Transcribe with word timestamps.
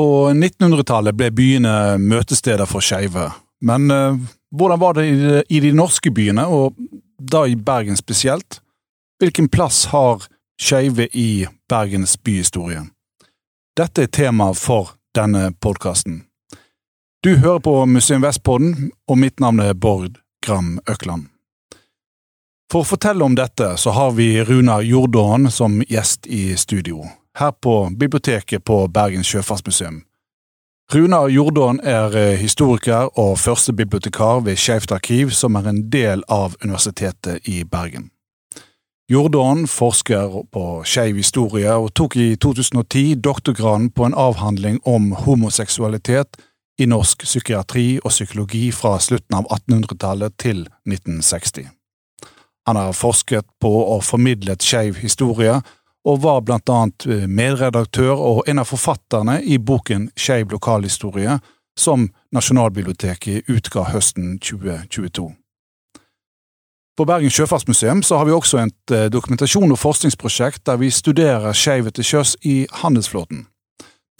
På 0.00 0.30
1900-tallet 0.32 1.12
ble 1.12 1.26
byene 1.36 1.72
møtesteder 2.00 2.64
for 2.64 2.80
skeive, 2.80 3.26
men 3.68 3.90
eh, 3.92 4.14
hvordan 4.56 4.80
var 4.80 4.96
det 4.96 5.04
i 5.52 5.60
de, 5.60 5.74
norske 5.76 6.08
byene, 6.08 6.46
og 6.48 6.78
da 7.20 7.42
i 7.44 7.52
Bergen 7.52 8.00
spesielt? 8.00 8.62
Hvilken 9.20 9.50
plass 9.52 9.90
har 9.92 10.24
skeive 10.56 11.04
i 11.12 11.44
Bergens 11.68 12.16
byhistorie? 12.16 12.86
Dette 13.76 14.06
er 14.06 14.08
tema 14.08 14.54
for 14.56 14.94
denne 15.12 15.50
podkasten. 15.60 16.22
Du 17.20 17.36
hører 17.36 17.60
på 17.60 17.76
Museum 17.84 18.24
Vestpodden, 18.24 18.94
og 19.04 19.20
mitt 19.20 19.36
navn 19.36 19.60
er 19.60 19.76
Bård 19.76 20.16
Gram 20.46 20.78
Økland. 20.88 21.28
For 22.72 22.80
å 22.80 22.88
fortelle 22.96 23.28
om 23.28 23.36
dette, 23.36 23.74
så 23.76 23.92
har 23.92 24.16
vi 24.16 24.38
Runa 24.48 24.80
Jordåen 24.80 25.50
som 25.52 25.82
gjest 25.84 26.24
i 26.24 26.54
studio, 26.56 27.04
her 27.38 27.50
på 27.50 27.90
biblioteket 27.98 28.64
på 28.64 28.86
Bergens 28.86 29.26
sjøfartsmuseum. 29.26 30.02
Runar 30.90 31.28
Jordåen 31.28 31.80
er 31.86 32.16
eh, 32.18 32.38
historiker 32.38 33.18
og 33.18 33.38
førstebibliotekar 33.38 34.40
ved 34.40 34.56
Skeivt 34.58 34.90
arkiv, 34.92 35.30
som 35.30 35.54
er 35.54 35.68
en 35.70 35.84
del 35.90 36.24
av 36.28 36.56
Universitetet 36.64 37.46
i 37.46 37.62
Bergen. 37.64 38.10
Jordåen 39.10 39.66
forsker 39.66 40.34
på 40.52 40.64
skeiv 40.86 41.16
historie, 41.18 41.70
og 41.74 41.94
tok 41.94 42.16
i 42.16 42.36
2010 42.36 43.14
doktorgraden 43.22 43.90
på 43.90 44.06
en 44.06 44.14
avhandling 44.14 44.80
om 44.86 45.12
homoseksualitet 45.12 46.38
i 46.78 46.86
norsk 46.86 47.22
psykiatri 47.26 48.00
og 48.04 48.10
psykologi 48.10 48.70
fra 48.74 48.96
slutten 49.02 49.36
av 49.40 49.46
1800-tallet 49.50 50.36
til 50.38 50.64
1960. 50.86 51.66
Han 52.66 52.76
har 52.76 52.94
forsket 52.94 53.46
på 53.60 53.70
og 53.94 54.04
formidlet 54.04 54.62
skeiv 54.62 54.98
historie, 55.02 55.60
og 56.08 56.22
var 56.22 56.40
blant 56.46 56.68
annet 56.72 57.06
eh, 57.06 57.26
medredaktør 57.28 58.14
og 58.16 58.48
en 58.48 58.62
av 58.62 58.68
forfatterne 58.68 59.40
i 59.42 59.58
boken 59.58 60.10
Skeiv 60.16 60.52
lokalhistorie, 60.54 61.38
som 61.78 62.08
Nasjonalbiblioteket 62.34 63.48
utga 63.48 63.86
høsten 63.92 64.38
2022. 64.38 65.30
På 67.00 67.06
Bergen 67.08 67.32
sjøfartsmuseum 67.32 68.02
har 68.10 68.26
vi 68.28 68.34
også 68.36 68.58
et 68.60 68.92
eh, 68.92 69.08
dokumentasjon- 69.12 69.72
og 69.72 69.80
forskningsprosjekt 69.80 70.66
der 70.66 70.76
vi 70.82 70.90
studerer 70.90 71.56
skeive 71.56 71.90
til 71.90 72.04
sjøs 72.04 72.36
i 72.44 72.66
handelsflåten. 72.82 73.46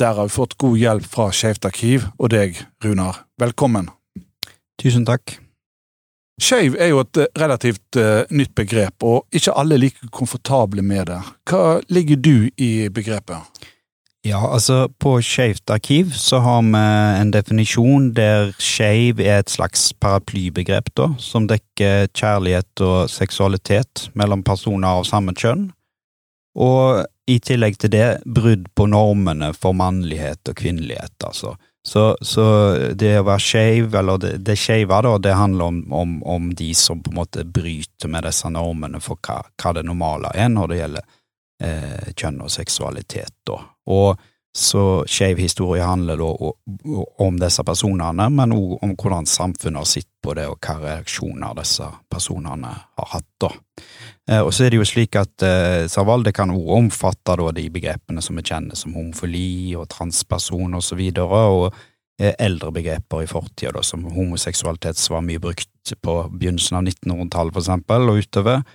Der 0.01 0.17
har 0.17 0.31
vi 0.31 0.37
fått 0.37 0.57
god 0.57 0.79
hjelp 0.81 1.05
fra 1.05 1.29
Skeivt 1.33 1.69
arkiv 1.69 2.09
og 2.19 2.33
deg, 2.33 2.57
Runar. 2.85 3.27
Velkommen. 3.41 3.91
Tusen 4.81 5.05
takk. 5.05 5.37
Skeiv 6.41 6.77
er 6.81 6.89
jo 6.95 7.03
et 7.05 7.21
eh, 7.21 7.29
relativt 7.41 7.99
uh, 8.01 8.23
nytt 8.33 8.55
begrep, 8.57 9.05
og 9.05 9.27
ikke 9.37 9.53
alle 9.61 9.77
er 9.77 9.85
like 9.85 10.09
komfortable 10.15 10.83
med 10.83 11.11
det. 11.11 11.21
Hva 11.51 11.81
ligger 11.93 12.17
du 12.17 12.49
i 12.57 12.89
begrepet? 12.89 13.69
Ja, 14.25 14.41
altså 14.53 14.91
på 15.01 15.15
Skeivt 15.25 15.71
arkiv 15.73 16.11
så 16.13 16.43
har 16.45 16.61
vi 16.67 16.81
en 17.21 17.31
definisjon 17.33 18.11
der 18.17 18.51
skeiv 18.61 19.21
er 19.21 19.41
et 19.41 19.53
slags 19.53 19.95
paraplybegrep, 19.97 20.91
da, 20.97 21.07
som 21.17 21.49
dekker 21.49 22.11
kjærlighet 22.13 22.85
og 22.85 23.09
seksualitet 23.09 24.11
mellom 24.13 24.45
personer 24.45 25.01
av 25.01 25.09
samme 25.09 25.33
kjønn. 25.33 25.71
Og 26.59 27.05
i 27.31 27.39
tillegg 27.39 27.79
til 27.79 27.93
det 27.93 28.07
brudd 28.27 28.67
på 28.75 28.87
normene 28.91 29.53
for 29.55 29.77
mannlighet 29.77 30.51
og 30.51 30.57
kvinnelighet, 30.59 31.15
altså. 31.27 31.55
Så, 31.87 32.03
så 32.21 32.45
det 32.93 33.15
å 33.17 33.25
være 33.25 33.41
skeiv, 33.41 33.95
eller 33.97 34.19
det, 34.21 34.33
det 34.45 34.57
skeive, 34.61 34.99
da, 35.07 35.15
det 35.23 35.33
handler 35.33 35.71
om, 35.71 35.79
om, 35.97 36.19
om, 36.29 36.51
de 36.55 36.75
som 36.77 37.01
på 37.01 37.13
en 37.13 37.21
måte 37.23 37.45
bryter 37.49 38.11
med 38.13 38.27
disse 38.29 38.51
normene 38.53 39.01
for 39.01 39.17
hva, 39.25 39.39
hva 39.57 39.73
det 39.79 39.87
normale 39.89 40.35
er 40.37 40.51
når 40.53 40.69
det 40.69 40.81
gjelder 40.83 41.07
eh, 41.65 42.11
kjønn 42.13 42.43
og 42.45 42.53
seksualitet, 42.53 43.33
da. 43.49 43.63
Og 43.91 44.21
så 44.57 45.05
skeiv 45.07 45.39
historie 45.39 45.85
handler 45.87 46.19
da 46.19 46.29
om 47.23 47.37
disse 47.39 47.63
personene, 47.67 48.27
men 48.35 48.55
òg 48.57 48.81
om 48.83 48.95
hvordan 48.99 49.29
samfunnet 49.31 49.79
har 49.79 49.87
sett 49.87 50.09
på 50.23 50.35
det, 50.35 50.49
og 50.51 50.59
hva 50.59 50.75
reaksjoner 50.83 51.55
disse 51.61 51.87
personene 52.11 52.73
har 52.75 53.13
hatt, 53.13 53.29
da. 53.41 53.53
Eh, 54.31 54.41
og 54.43 54.51
så 54.55 54.67
er 54.67 54.73
det 54.73 54.81
jo 54.81 54.89
slik 54.89 55.17
at 55.21 55.45
eh, 55.47 56.33
kan 56.35 56.51
òg 56.51 56.73
omfatte 56.81 57.37
da, 57.39 57.53
de 57.55 57.69
begrepene 57.71 58.23
som 58.23 58.37
vi 58.37 58.43
kjenner 58.43 58.75
som 58.75 58.95
homofili 58.95 59.77
og 59.79 59.89
transperson 59.89 60.75
og 60.75 60.83
så 60.83 60.99
videre, 60.99 61.45
og 61.47 61.69
eh, 62.19 62.35
eldre 62.39 62.73
begreper 62.75 63.23
i 63.23 63.31
fortida, 63.31 63.83
som 63.83 64.05
homoseksualitet 64.05 64.99
som 64.99 65.21
var 65.21 65.29
mye 65.31 65.43
brukt 65.43 65.95
på 66.03 66.17
begynnelsen 66.35 66.81
av 66.81 66.91
1900-tallet, 66.91 67.55
for 67.55 67.63
eksempel, 67.63 68.11
og 68.11 68.19
utover. 68.27 68.67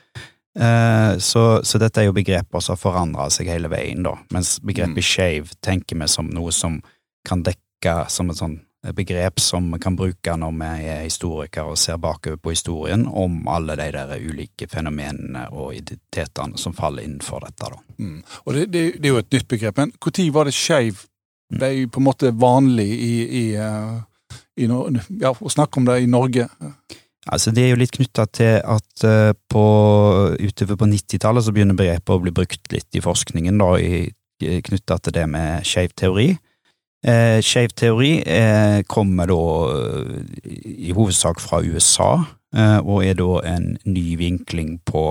Eh, 0.60 1.18
så, 1.18 1.64
så, 1.64 1.80
dette 1.82 2.02
er 2.02 2.08
jo 2.08 2.16
begreper 2.16 2.64
som 2.64 2.76
har 2.76 2.82
forandra 2.82 3.28
seg 3.34 3.50
hele 3.52 3.72
veien, 3.72 4.06
da, 4.06 4.16
mens 4.32 4.58
begrepet 4.64 5.02
mm. 5.02 5.10
skeiv 5.10 5.52
tenker 5.64 6.00
vi 6.00 6.08
som 6.12 6.30
noe 6.32 6.54
som 6.56 6.80
kan 7.28 7.44
dekke 7.44 8.06
som 8.10 8.32
et 8.32 8.40
sånn 8.40 8.60
begrep 8.94 9.40
som 9.40 9.72
vi 9.74 9.80
kan 9.80 9.96
bruke 9.98 10.36
når 10.38 10.52
vi 10.60 10.88
er 10.94 11.04
historikere 11.04 11.74
og 11.74 11.80
ser 11.80 11.98
bakover 12.02 12.38
på 12.38 12.54
historien, 12.54 13.08
om 13.08 13.48
alle 13.50 13.76
de 13.80 13.88
der 13.96 14.14
ulike 14.22 14.68
fenomenene 14.70 15.48
og 15.52 15.74
identitetene 15.76 16.58
som 16.62 16.74
faller 16.74 17.04
innenfor 17.04 17.48
dette. 17.48 17.72
Da. 17.72 17.82
Mm. 17.98 18.20
Og 18.44 18.54
det, 18.54 18.66
det, 18.66 18.84
det, 19.00 19.10
er 19.10 19.16
jo 19.16 19.24
et 19.24 19.34
nytt 19.34 19.48
begrep, 19.48 19.78
men 19.82 19.96
når 19.96 20.30
var 20.34 20.46
det 20.46 20.56
skeiv 20.56 21.06
ble 21.56 21.88
på 21.88 22.02
en 22.02 22.08
måte 22.08 22.32
vanlig 22.34 22.88
i, 22.90 23.16
i, 23.24 23.44
i, 23.56 24.66
i 24.66 24.70
ja, 25.22 25.34
å 25.34 25.52
snakke 25.52 25.82
om 25.82 25.90
det 25.90 26.00
i 26.04 26.10
Norge? 26.10 26.48
Altså, 27.32 27.52
Det 27.52 27.64
er 27.64 27.72
jo 27.74 27.80
litt 27.82 27.96
knytta 27.96 28.28
til 28.30 28.60
at 28.62 29.06
uh, 29.06 29.32
på, 29.50 29.66
utover 30.40 30.78
på 30.78 30.90
90-tallet 30.92 31.46
så 31.46 31.54
begynner 31.56 31.78
begrepet 31.78 32.14
å 32.14 32.22
bli 32.22 32.34
brukt 32.36 32.72
litt 32.74 32.98
i 32.98 33.02
forskningen, 33.02 33.58
da, 33.62 33.72
knytta 34.68 35.00
til 35.00 35.16
det 35.16 35.26
med 35.32 35.66
skeiv 35.66 35.96
teori. 35.98 36.36
Eh, 37.06 37.38
Skeiv 37.46 37.76
teori 37.78 38.18
eh, 38.26 38.82
kommer 38.90 39.30
da 39.30 39.42
eh, 39.76 40.54
i 40.90 40.94
hovedsak 40.96 41.42
fra 41.44 41.60
USA, 41.62 42.16
eh, 42.56 42.80
og 42.82 43.04
er 43.06 43.18
da 43.20 43.44
en 43.52 43.76
ny 43.86 44.16
vinkling 44.18 44.80
på, 44.90 45.04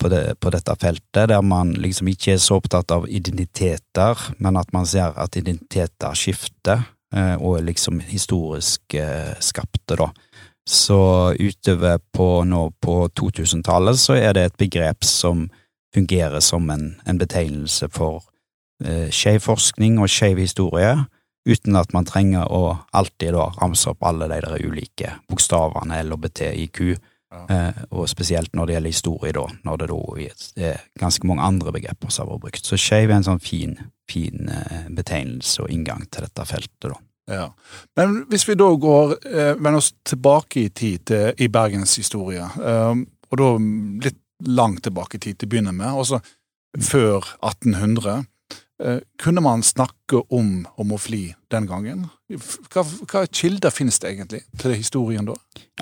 på, 0.00 0.10
det, 0.10 0.24
på, 0.42 0.50
dette 0.50 0.74
feltet, 0.82 1.28
der 1.30 1.44
man 1.46 1.70
liksom 1.78 2.10
ikke 2.10 2.34
er 2.34 2.42
så 2.42 2.58
opptatt 2.58 2.90
av 2.96 3.06
identiteter, 3.06 4.24
men 4.42 4.58
at 4.58 4.74
man 4.74 4.88
ser 4.90 5.14
at 5.14 5.38
identiteter 5.38 6.18
skifter, 6.18 6.82
eh, 7.14 7.36
og 7.38 7.60
er 7.60 7.68
liksom 7.68 8.02
historisk 8.10 8.98
eh, 8.98 9.36
skapte, 9.38 10.00
da. 10.02 10.10
Så 10.68 11.34
utover 11.38 11.98
på 12.12 12.44
nå 12.44 12.70
på 12.82 12.96
2000-tallet 13.20 13.98
så 13.98 14.16
er 14.18 14.34
det 14.36 14.44
et 14.44 14.58
begrep 14.60 15.06
som 15.06 15.48
fungerer 15.94 16.40
som 16.40 16.68
en, 16.70 16.92
en 17.04 17.18
betegnelse 17.18 17.88
for 17.90 18.22
eh, 18.84 19.08
skeiv 19.10 19.40
forskning 19.46 19.98
og 19.98 20.10
skeiv 20.12 20.38
historie 20.38 20.94
uten 21.48 21.78
at 21.80 21.94
man 21.96 22.06
trenger 22.06 22.50
å 22.52 22.76
alltid 22.92 23.34
da 23.34 23.48
ramse 23.60 23.90
opp 23.90 24.04
alle 24.06 24.28
de 24.30 24.40
der 24.44 24.66
ulike 24.66 25.14
bokstavene 25.30 26.02
LHBTIQ, 26.04 26.80
ja. 26.90 27.44
eh, 27.48 27.82
og 27.90 28.08
spesielt 28.12 28.54
når 28.54 28.68
det 28.68 28.76
gjelder 28.76 28.94
historie, 28.94 29.34
da, 29.36 29.46
når 29.64 29.82
det 29.82 29.90
da 29.90 30.00
er 30.70 30.82
ganske 31.00 31.26
mange 31.26 31.46
andre 31.46 31.74
begreper 31.74 32.12
som 32.12 32.28
har 32.28 32.36
vært 32.36 32.44
brukt. 32.46 32.66
Så 32.66 32.78
skeiv 32.80 33.08
er 33.08 33.18
en 33.18 33.26
sånn 33.26 33.42
fin, 33.42 33.78
fin 34.10 34.52
eh, 34.52 34.90
betegnelse 34.92 35.64
og 35.64 35.72
inngang 35.72 36.04
til 36.10 36.28
dette 36.28 36.46
feltet, 36.46 36.92
da. 36.92 36.98
Ja. 37.30 37.46
Men 37.96 38.24
hvis 38.30 38.46
vi 38.48 38.56
da 38.58 38.66
går, 38.74 39.14
eh, 39.26 39.52
vender 39.54 39.78
oss 39.78 39.92
tilbake 40.04 40.64
i 40.64 40.68
tid 40.68 41.06
til, 41.06 41.32
i 41.38 41.48
Bergens 41.48 41.96
historie, 42.00 42.42
eh, 42.42 43.04
og 43.30 43.38
da 43.38 43.50
litt 44.08 44.18
langt 44.48 44.82
tilbake 44.82 45.18
i 45.18 45.24
tid 45.28 45.38
til 45.38 45.48
å 45.48 45.52
begynne 45.54 45.74
med, 45.76 45.88
altså 45.92 46.20
før 46.80 47.26
1800 47.42 48.24
Eh, 48.80 48.98
kunne 49.22 49.40
man 49.40 49.62
snakke 49.62 50.22
om 50.32 50.66
homofili 50.78 51.34
den 51.52 51.66
gangen? 51.68 52.06
Hva, 52.72 52.84
hva 53.10 53.26
kilder 53.28 53.72
finnes 53.74 53.98
det 54.00 54.14
egentlig 54.14 54.40
til 54.60 54.72
historien 54.72 55.26
da? 55.28 55.34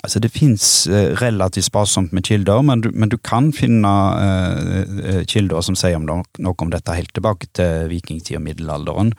Altså 0.03 0.19
Det 0.23 0.31
finnes 0.35 0.65
uh, 0.91 1.15
relativt 1.21 1.69
sparsomt 1.69 2.13
med 2.17 2.27
kilder, 2.27 2.63
men 2.67 2.83
du, 2.83 2.91
men 2.91 3.13
du 3.13 3.19
kan 3.23 3.53
finne 3.55 3.93
uh, 4.19 5.23
kilder 5.31 5.63
som 5.63 5.79
sier 5.79 5.99
om 5.99 6.09
noe 6.09 6.55
om 6.59 6.73
dette 6.75 6.97
helt 6.97 7.15
tilbake 7.15 7.51
til 7.55 7.87
vikingtid 7.93 8.41
og 8.41 8.47
middelalderen. 8.49 9.15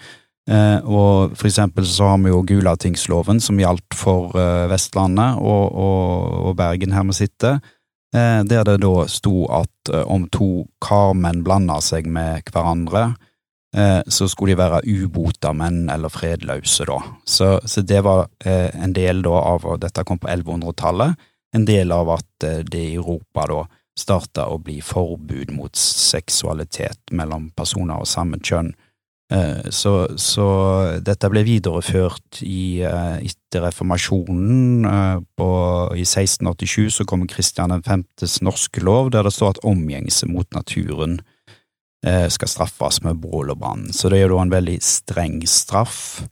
Uh, 0.50 0.80
og 0.82 1.36
for 1.38 1.46
eksempel 1.50 1.86
så 1.86 2.08
har 2.10 2.22
vi 2.24 2.32
jo 2.32 2.42
Gulatingsloven 2.48 3.42
som 3.44 3.60
gjaldt 3.62 3.94
for 3.98 4.34
Vestlandet 4.72 5.38
og, 5.38 5.66
og, 5.70 6.40
og, 6.48 6.56
Bergen 6.58 6.96
her 6.96 7.06
vi 7.12 7.20
sitter. 7.22 7.60
Der 8.10 8.64
det 8.66 8.80
da 8.82 9.04
sto 9.06 9.44
at 9.54 9.90
om 10.10 10.24
to 10.34 10.64
karmenn 10.82 11.44
blanda 11.46 11.76
seg 11.86 12.08
med 12.10 12.48
hverandre, 12.50 13.12
Eh, 13.78 14.02
så 14.08 14.28
skulle 14.30 14.56
de 14.56 14.58
være 14.64 14.82
ubota 14.88 15.52
menn 15.54 15.90
eller 15.94 16.10
fredløse, 16.10 16.88
da. 16.90 16.98
Så, 17.26 17.60
så 17.66 17.82
det 17.86 18.02
var 18.06 18.26
eh, 18.46 18.70
en 18.74 18.96
del 18.98 19.22
da 19.26 19.36
av 19.54 19.68
og 19.70 19.82
Dette 19.84 20.06
kom 20.08 20.18
på 20.22 20.30
1100-tallet. 20.30 21.28
En 21.54 21.66
del 21.70 21.94
av 21.94 22.10
at 22.18 22.48
eh, 22.48 22.64
det 22.66 22.82
i 22.88 22.96
Europa 22.98 23.46
da 23.52 23.64
starta 24.00 24.48
å 24.50 24.58
bli 24.64 24.80
forbud 24.82 25.52
mot 25.54 25.76
seksualitet 25.78 27.12
mellom 27.12 27.50
personer 27.52 28.00
av 28.00 28.10
samme 28.10 28.40
kjønn. 28.42 28.72
Så, 29.30 29.92
så, 30.18 30.46
dette 31.06 31.30
ble 31.30 31.44
videreført 31.46 32.40
i, 32.42 32.82
etter 32.82 33.62
reformasjonen. 33.62 34.88
På, 35.38 35.50
I 35.94 36.02
1687 36.02 36.96
så 36.96 37.06
kom 37.06 37.28
Kristian 37.30 37.76
5.s 37.86 38.40
norske 38.42 38.82
lov, 38.82 39.12
der 39.14 39.30
det 39.30 39.36
står 39.36 39.54
at 39.54 39.62
omgjengelse 39.70 40.32
mot 40.34 40.50
naturen 40.58 41.20
eh, 42.06 42.28
skal 42.30 42.52
straffes 42.52 43.02
med 43.04 43.20
bål 43.22 43.54
og 43.54 43.60
brann. 43.60 43.88
Så 43.94 44.10
det 44.10 44.22
er 44.22 44.34
jo 44.34 44.42
en 44.42 44.54
veldig 44.54 44.78
streng 44.84 45.42
straff, 45.48 46.24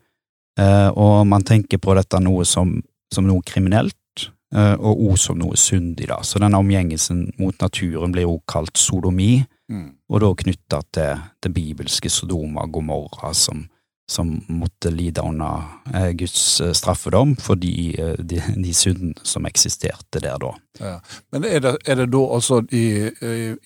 eh, 0.59 0.89
og 0.89 1.27
man 1.27 1.45
tenker 1.47 1.81
på 1.81 1.95
dette 1.97 2.21
noe 2.23 2.45
som, 2.45 2.77
som 3.13 3.27
noe 3.27 3.43
kriminelt, 3.45 4.27
eh, 4.55 4.75
og 4.75 5.11
òg 5.11 5.19
som 5.21 5.39
noe 5.39 5.57
syndig, 5.59 6.09
da. 6.11 6.21
Så 6.23 6.41
denne 6.43 6.59
omgjengelsen 6.61 7.27
mot 7.41 7.55
naturen 7.61 8.15
blir 8.15 8.29
òg 8.29 8.43
kalt 8.49 8.77
sodomi, 8.77 9.45
mm. 9.71 9.89
og 10.09 10.21
da 10.23 10.33
knytta 10.43 10.81
til 10.93 11.25
det 11.43 11.53
bibelske 11.53 12.11
Sodoma 12.11 12.65
og 12.67 12.77
Gomorra, 12.77 13.33
som 13.33 13.65
som 14.11 14.45
måtte 14.47 14.89
lide 14.89 15.21
under 15.21 15.63
eh, 15.93 16.11
Guds 16.11 16.61
eh, 16.61 16.71
straffedom 16.71 17.35
for 17.35 17.55
de, 17.55 18.01
eh, 18.01 18.13
de, 18.19 18.39
de 18.55 18.73
syndene 18.73 19.13
som 19.23 19.45
eksisterte 19.45 20.21
der 20.23 20.37
da. 20.39 20.53
Ja. 20.79 20.93
Men 21.31 21.43
er 21.43 21.59
det, 21.59 21.73
er 21.85 21.99
det, 21.99 22.07
da 22.13 22.21
altså 22.37 22.61
i, 22.71 22.85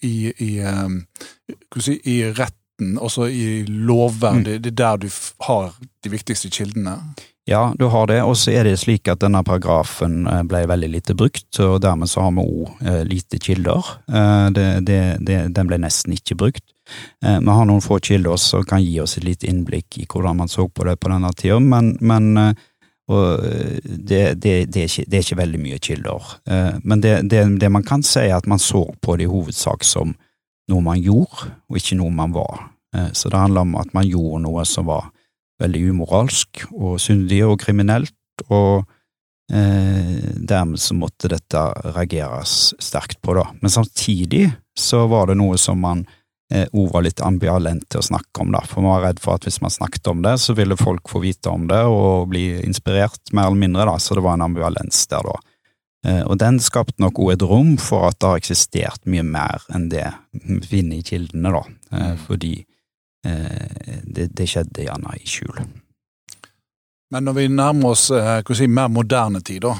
i, 0.01 0.15
i, 0.41 0.49
si, 1.77 1.99
i 2.09 2.17
retten, 2.31 2.97
altså 2.97 3.27
i 3.29 3.61
lovvern, 3.67 4.41
mm. 4.41 4.47
det, 4.47 4.57
det 4.63 4.73
er 4.73 4.79
der 4.81 5.03
du 5.05 5.09
har 5.45 5.77
de 6.03 6.09
viktigste 6.09 6.49
kildene? 6.49 6.97
Ja, 7.49 7.71
du 7.73 7.87
har 7.89 8.05
det, 8.07 8.19
og 8.21 8.35
så 8.37 8.51
er 8.53 8.67
det 8.67 8.75
slik 8.77 9.09
at 9.09 9.23
denne 9.23 9.41
paragrafen 9.43 10.27
ble 10.47 10.59
veldig 10.69 10.89
lite 10.93 11.15
brukt, 11.17 11.49
og 11.59 11.79
dermed 11.81 12.07
så 12.07 12.27
har 12.27 12.35
vi 12.37 12.43
òg 12.45 13.07
lite 13.09 13.39
kilder. 13.41 13.87
den 14.53 15.71
ble 15.71 15.79
nesten 15.81 16.13
ikke 16.13 16.37
brukt. 16.37 16.63
Eh, 17.25 17.39
vi 17.39 17.47
har 17.47 17.65
noen 17.65 17.81
få 17.81 17.99
kilder 17.99 18.37
som 18.41 18.65
kan 18.67 18.83
gi 18.83 18.99
oss 19.01 19.17
et 19.17 19.25
lite 19.25 19.47
innblikk 19.49 19.99
i 20.01 20.07
hvordan 20.09 20.41
man 20.41 20.51
så 20.51 20.67
på 20.67 20.85
det 20.87 20.97
på 20.99 21.11
denne 21.11 21.31
tida, 21.37 21.59
men, 21.59 21.93
men 22.01 22.31
eh, 22.37 22.65
eh, 23.11 23.77
det, 23.83 24.23
det, 24.41 24.55
det, 24.73 24.83
er 24.83 24.89
ikke, 24.89 25.05
det, 25.07 25.17
er 25.17 25.25
ikke, 25.25 25.39
veldig 25.43 25.61
mye 25.61 25.79
kilder. 25.79 26.33
Men 26.83 27.01
det, 27.01 27.69
man 27.69 27.87
kan 27.87 28.03
si, 28.03 28.25
er 28.25 28.37
at 28.39 28.49
man 28.49 28.59
så 28.59 28.85
på 29.01 29.17
det 29.17 29.27
i 29.27 29.31
hovedsak 29.31 29.85
som 29.87 30.15
noe 30.71 30.85
man 30.85 31.01
gjorde, 31.01 31.51
og 31.69 31.79
ikke 31.79 31.99
noe 31.99 32.13
man 32.15 32.35
var. 32.35 32.67
Så 33.15 33.29
det 33.31 33.39
handler 33.39 33.63
om 33.63 33.75
at 33.79 33.93
man 33.95 34.07
gjorde 34.07 34.43
noe 34.43 34.63
som 34.67 34.87
var 34.87 35.09
veldig 35.61 35.83
umoralsk 35.93 36.65
og 36.71 36.97
syndig 37.01 37.43
og 37.47 37.59
kriminelt, 37.61 38.17
og 38.49 38.83
dermed 39.51 40.79
så 40.79 40.95
måtte 40.95 41.27
dette 41.27 41.59
reageres 41.91 42.69
sterkt 42.79 43.17
på, 43.19 43.33
da. 43.35 43.43
Men 43.59 43.73
samtidig 43.73 44.45
så 44.79 45.07
var 45.11 45.27
det 45.27 45.35
noe 45.41 45.57
som 45.59 45.81
man 45.83 46.05
eh, 46.53 46.67
var 46.71 47.05
litt 47.05 47.21
ambivalent 47.21 47.87
til 47.89 48.01
å 48.01 48.07
snakke 48.11 48.43
om 48.43 48.51
da, 48.53 48.63
for 48.67 48.83
man 48.83 48.97
var 48.97 49.07
redd 49.09 49.21
for 49.23 49.37
at 49.37 49.47
hvis 49.47 49.61
man 49.63 49.73
snakket 49.73 50.07
om 50.11 50.23
det, 50.25 50.37
så 50.41 50.55
ville 50.57 50.79
folk 50.79 51.09
få 51.11 51.23
vite 51.23 51.51
om 51.51 51.67
det 51.71 51.81
og 51.89 52.29
bli 52.31 52.45
inspirert, 52.65 53.21
mer 53.31 53.49
eller 53.49 53.63
mindre, 53.65 53.87
da, 53.89 53.97
så 53.99 54.17
det 54.17 54.25
var 54.25 54.37
en 54.37 54.47
ambivalens 54.47 55.05
der 55.11 55.27
da. 55.27 55.37
Eh, 56.07 56.23
og 56.25 56.39
den 56.41 56.59
skapte 56.63 57.01
nok 57.03 57.21
òg 57.21 57.35
et 57.35 57.47
rom 57.47 57.75
for 57.81 58.09
at 58.09 58.19
det 58.19 58.31
har 58.31 58.41
eksistert 58.41 59.07
mye 59.09 59.25
mer 59.25 59.63
enn 59.73 59.89
det 59.91 60.07
vi 60.33 60.61
finner 60.65 60.99
i 60.99 61.05
kildene, 61.05 61.53
da, 61.53 61.65
eh, 61.93 62.11
mm. 62.13 62.21
fordi 62.27 62.55
det, 63.21 64.27
det 64.33 64.47
skjedde 64.49 64.87
gjerne 64.87 65.13
i 65.19 65.27
skjul. 65.29 65.59
Men 67.13 67.27
når 67.27 67.35
vi 67.37 67.43
nærmer 67.51 67.91
oss 67.91 68.07
si, 68.09 68.67
mer 68.71 68.89
moderne 68.89 69.43
tid, 69.45 69.67
da, 69.67 69.73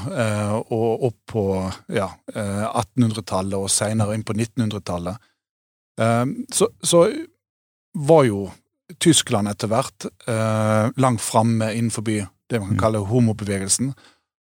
og 0.62 1.06
opp 1.08 1.18
på 1.32 1.44
ja, 1.90 2.06
1800-tallet 2.36 3.56
og 3.58 3.72
senere 3.72 4.14
inn 4.14 4.22
på 4.26 4.36
1900-tallet, 4.36 5.18
Ehm, 6.00 6.46
så, 6.52 6.68
så 6.82 7.12
var 7.92 8.24
jo 8.24 8.46
Tyskland 9.00 9.48
etter 9.48 9.70
hvert 9.72 10.06
eh, 10.28 10.88
langt 11.00 11.22
framme 11.24 11.72
innenfor 11.72 12.04
det 12.04 12.60
man 12.60 12.72
kan 12.72 12.76
mm. 12.76 12.82
kalle 12.82 13.04
homobevegelsen. 13.08 13.92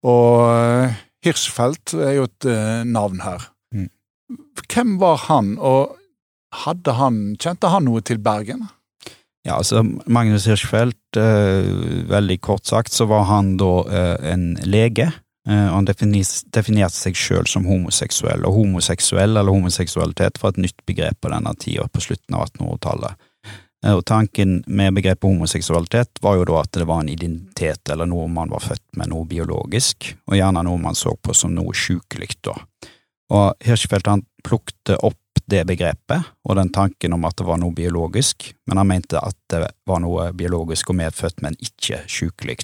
Og 0.07 0.43
eh, 0.55 0.99
Hirschfeldt 1.27 1.95
er 1.99 2.19
jo 2.19 2.27
et 2.29 2.49
eh, 2.51 2.83
navn 2.87 3.23
her. 3.25 3.49
Mm. 3.75 3.89
Hvem 4.67 4.99
var 5.03 5.25
han, 5.27 5.57
og 5.59 5.97
hadde 6.65 6.95
han, 6.99 7.23
kjente 7.41 7.71
han 7.73 7.89
noe 7.89 8.03
til 8.03 8.21
Bergen? 8.23 8.69
Ja, 9.47 9.57
altså 9.57 9.85
Magnus 10.11 10.49
Hirschfeldt, 10.49 11.17
veldig 12.11 12.37
kort 12.45 12.67
sagt, 12.69 12.93
så 12.93 13.07
var 13.09 13.23
han 13.31 13.55
da 13.57 13.71
en 14.35 14.51
lege 14.67 15.07
Eh, 15.49 15.69
han 15.73 15.87
definerte 15.89 16.93
seg 16.93 17.17
sjøl 17.17 17.47
som 17.49 17.65
homoseksuell, 17.69 18.45
og 18.45 18.57
homoseksuell 18.59 19.33
eller 19.33 19.55
homoseksualitet 19.55 20.43
var 20.43 20.53
et 20.53 20.65
nytt 20.67 20.85
begrep 20.89 21.23
på 21.23 21.33
denne 21.33 21.55
tida, 21.61 21.87
på 21.89 22.05
slutten 22.05 22.37
av 22.37 22.51
1800-tallet. 22.51 23.29
Eh, 23.87 23.95
og 23.95 24.05
Tanken 24.09 24.59
med 24.67 24.99
begrepet 24.99 25.25
homoseksualitet 25.25 26.21
var 26.25 26.37
jo 26.37 26.49
da 26.51 26.61
at 26.61 26.75
det 26.77 26.89
var 26.91 27.01
en 27.01 27.13
identitet 27.13 27.95
eller 27.95 28.11
noe 28.11 28.29
man 28.33 28.53
var 28.53 28.67
født 28.67 28.85
med, 29.01 29.09
noe 29.15 29.25
biologisk, 29.31 30.13
og 30.29 30.37
gjerne 30.37 30.67
noe 30.69 30.83
man 30.83 30.99
så 30.99 31.15
på 31.17 31.37
som 31.37 31.55
noe 31.57 31.73
sjukelig. 31.73 32.35
Og 33.33 33.65
Hirschfeldt 33.65 34.11
han 34.11 34.27
plukte 34.45 35.01
opp 35.01 35.17
det 35.47 35.65
begrepet 35.69 36.27
og 36.45 36.57
den 36.59 36.71
tanken 36.75 37.15
om 37.15 37.27
at 37.29 37.37
det 37.39 37.47
var 37.47 37.61
noe 37.61 37.75
biologisk, 37.77 38.51
men 38.67 38.81
han 38.81 38.89
mente 38.89 39.21
at 39.21 39.37
det 39.53 39.63
var 39.89 40.03
noe 40.05 40.31
biologisk 40.37 40.91
og 40.93 40.99
medfødt, 41.01 41.43
men 41.45 41.57
ikke 41.63 42.03
sjukelig. 42.11 42.59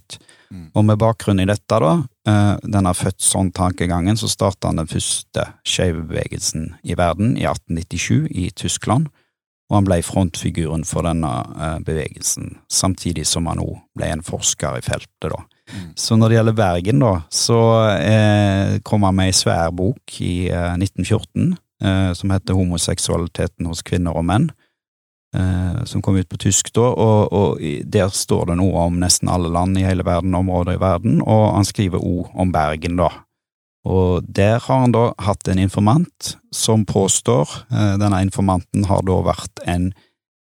Mm. 0.51 0.71
Og 0.75 0.87
med 0.89 1.01
bakgrunn 1.01 1.43
i 1.43 1.49
dette, 1.49 1.81
da, 1.81 1.93
eh, 2.29 2.55
denne 2.65 2.95
født 2.97 3.21
sånn-tankegangen, 3.25 4.17
så 4.17 4.31
starta 4.31 4.71
han 4.71 4.81
den 4.83 4.91
første 4.91 5.49
skeive 5.67 6.05
i 6.83 6.97
verden 6.97 7.37
i 7.37 7.47
1897 7.47 8.29
i 8.31 8.51
Tyskland, 8.57 9.11
og 9.71 9.79
han 9.79 9.89
ble 9.89 10.03
frontfiguren 10.05 10.85
for 10.89 11.07
denne 11.07 11.33
eh, 11.57 11.81
bevegelsen, 11.85 12.59
samtidig 12.69 13.27
som 13.27 13.49
han 13.51 13.63
òg 13.63 13.79
ble 13.97 14.13
en 14.13 14.25
forsker 14.25 14.79
i 14.79 14.85
feltet, 14.85 15.33
da. 15.33 15.45
Mm. 15.73 15.93
Så 15.97 16.17
når 16.17 16.29
det 16.29 16.37
gjelder 16.37 16.57
Bergen, 16.59 17.01
da, 17.01 17.13
så 17.33 17.61
eh, 17.97 18.81
kom 18.85 19.07
han 19.09 19.17
med 19.17 19.33
ei 19.33 19.37
svær 19.37 19.73
bok 19.73 20.19
i 20.21 20.51
eh, 20.53 20.75
1914 20.77 21.55
eh, 21.55 21.61
som 22.17 22.31
heter 22.33 22.57
Homoseksualiteten 22.57 23.67
hos 23.69 23.83
kvinner 23.85 24.17
og 24.17 24.25
menn 24.25 24.47
eh, 25.35 25.85
som 25.85 26.03
kom 26.03 26.17
ut 26.17 26.29
på 26.29 26.39
tysk 26.41 26.73
da, 26.77 26.87
og, 26.91 27.33
og, 27.33 27.63
der 27.85 28.13
står 28.15 28.51
det 28.51 28.59
noe 28.61 28.87
om 28.87 28.99
nesten 29.03 29.31
alle 29.33 29.51
land 29.53 29.79
i 29.79 29.87
hele 29.87 30.07
verden, 30.07 30.37
områder 30.39 30.77
i 30.77 30.83
verden, 30.83 31.21
og 31.23 31.47
han 31.57 31.69
skriver 31.69 32.03
òg 32.03 32.33
om 32.41 32.55
Bergen, 32.55 32.99
da. 33.01 33.11
Og 33.85 34.25
der 34.25 34.63
har 34.65 34.87
han 34.87 34.95
da 34.95 35.11
hatt 35.21 35.49
en 35.51 35.61
informant 35.61 36.35
som 36.55 36.87
påstår, 36.89 37.51
eh, 37.71 37.95
denne 38.01 38.23
informanten 38.25 38.89
har 38.89 39.05
da 39.05 39.21
vært 39.27 39.65
en 39.69 39.93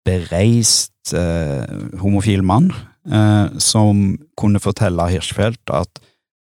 bereist 0.06 1.14
eh, 1.14 1.66
homofil 2.02 2.44
mann, 2.46 2.72
eh, 3.10 3.58
som 3.58 4.20
kunne 4.38 4.62
fortelle 4.62 5.10
Hirschfeldt 5.10 5.74
at 5.74 6.02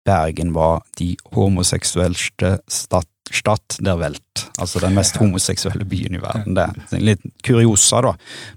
Bergen 0.07 0.55
var 0.55 0.85
de 1.01 1.17
homoseksuelle 1.35 2.57
stat 2.71 3.09
Stadt 3.33 3.79
der 3.83 3.99
Welt, 3.99 4.47
altså 4.59 4.81
den 4.83 4.95
mest 4.95 5.17
homoseksuelle 5.19 5.85
byen 5.89 6.15
i 6.15 6.23
verden. 6.23 6.55
Det 6.55 6.67
er 6.95 7.03
litt 7.03 7.25
kuriosa, 7.45 8.01
da, 8.05 8.13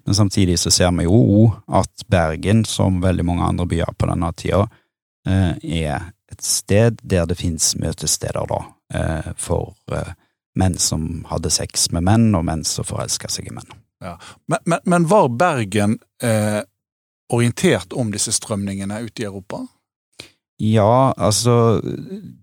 men 0.06 0.18
samtidig 0.18 0.60
så 0.62 0.72
ser 0.74 0.92
vi 0.98 1.08
jo 1.08 1.50
at 1.66 2.06
Bergen, 2.08 2.66
som 2.66 3.02
veldig 3.02 3.26
mange 3.26 3.48
andre 3.48 3.66
byer 3.70 3.96
på 3.98 4.10
denne 4.12 4.32
tida, 4.38 4.68
eh, 5.28 5.54
er 5.82 6.12
et 6.32 6.46
sted 6.46 7.02
der 7.02 7.26
det 7.26 7.40
fins 7.40 7.74
møtesteder, 7.82 8.46
da, 8.50 8.62
eh, 8.94 9.32
for 9.38 9.74
eh, 9.92 10.14
menn 10.60 10.78
som 10.78 11.26
hadde 11.30 11.52
sex 11.54 11.90
med 11.96 12.06
menn, 12.06 12.30
og 12.36 12.46
menn 12.46 12.64
som 12.68 12.88
forelska 12.88 13.32
seg 13.32 13.50
i 13.50 13.56
menn. 13.56 13.78
Ja. 14.04 14.16
Men, 14.48 14.60
men, 14.66 14.80
men, 14.84 15.08
var 15.12 15.30
Bergen 15.30 15.98
eh, 16.24 16.62
orientert 17.34 17.94
om 17.94 18.14
disse 18.14 18.32
strømningene 18.36 19.02
ute 19.06 19.24
i 19.24 19.28
Europa? 19.28 19.66
Ja, 20.60 21.14
altså 21.18 21.80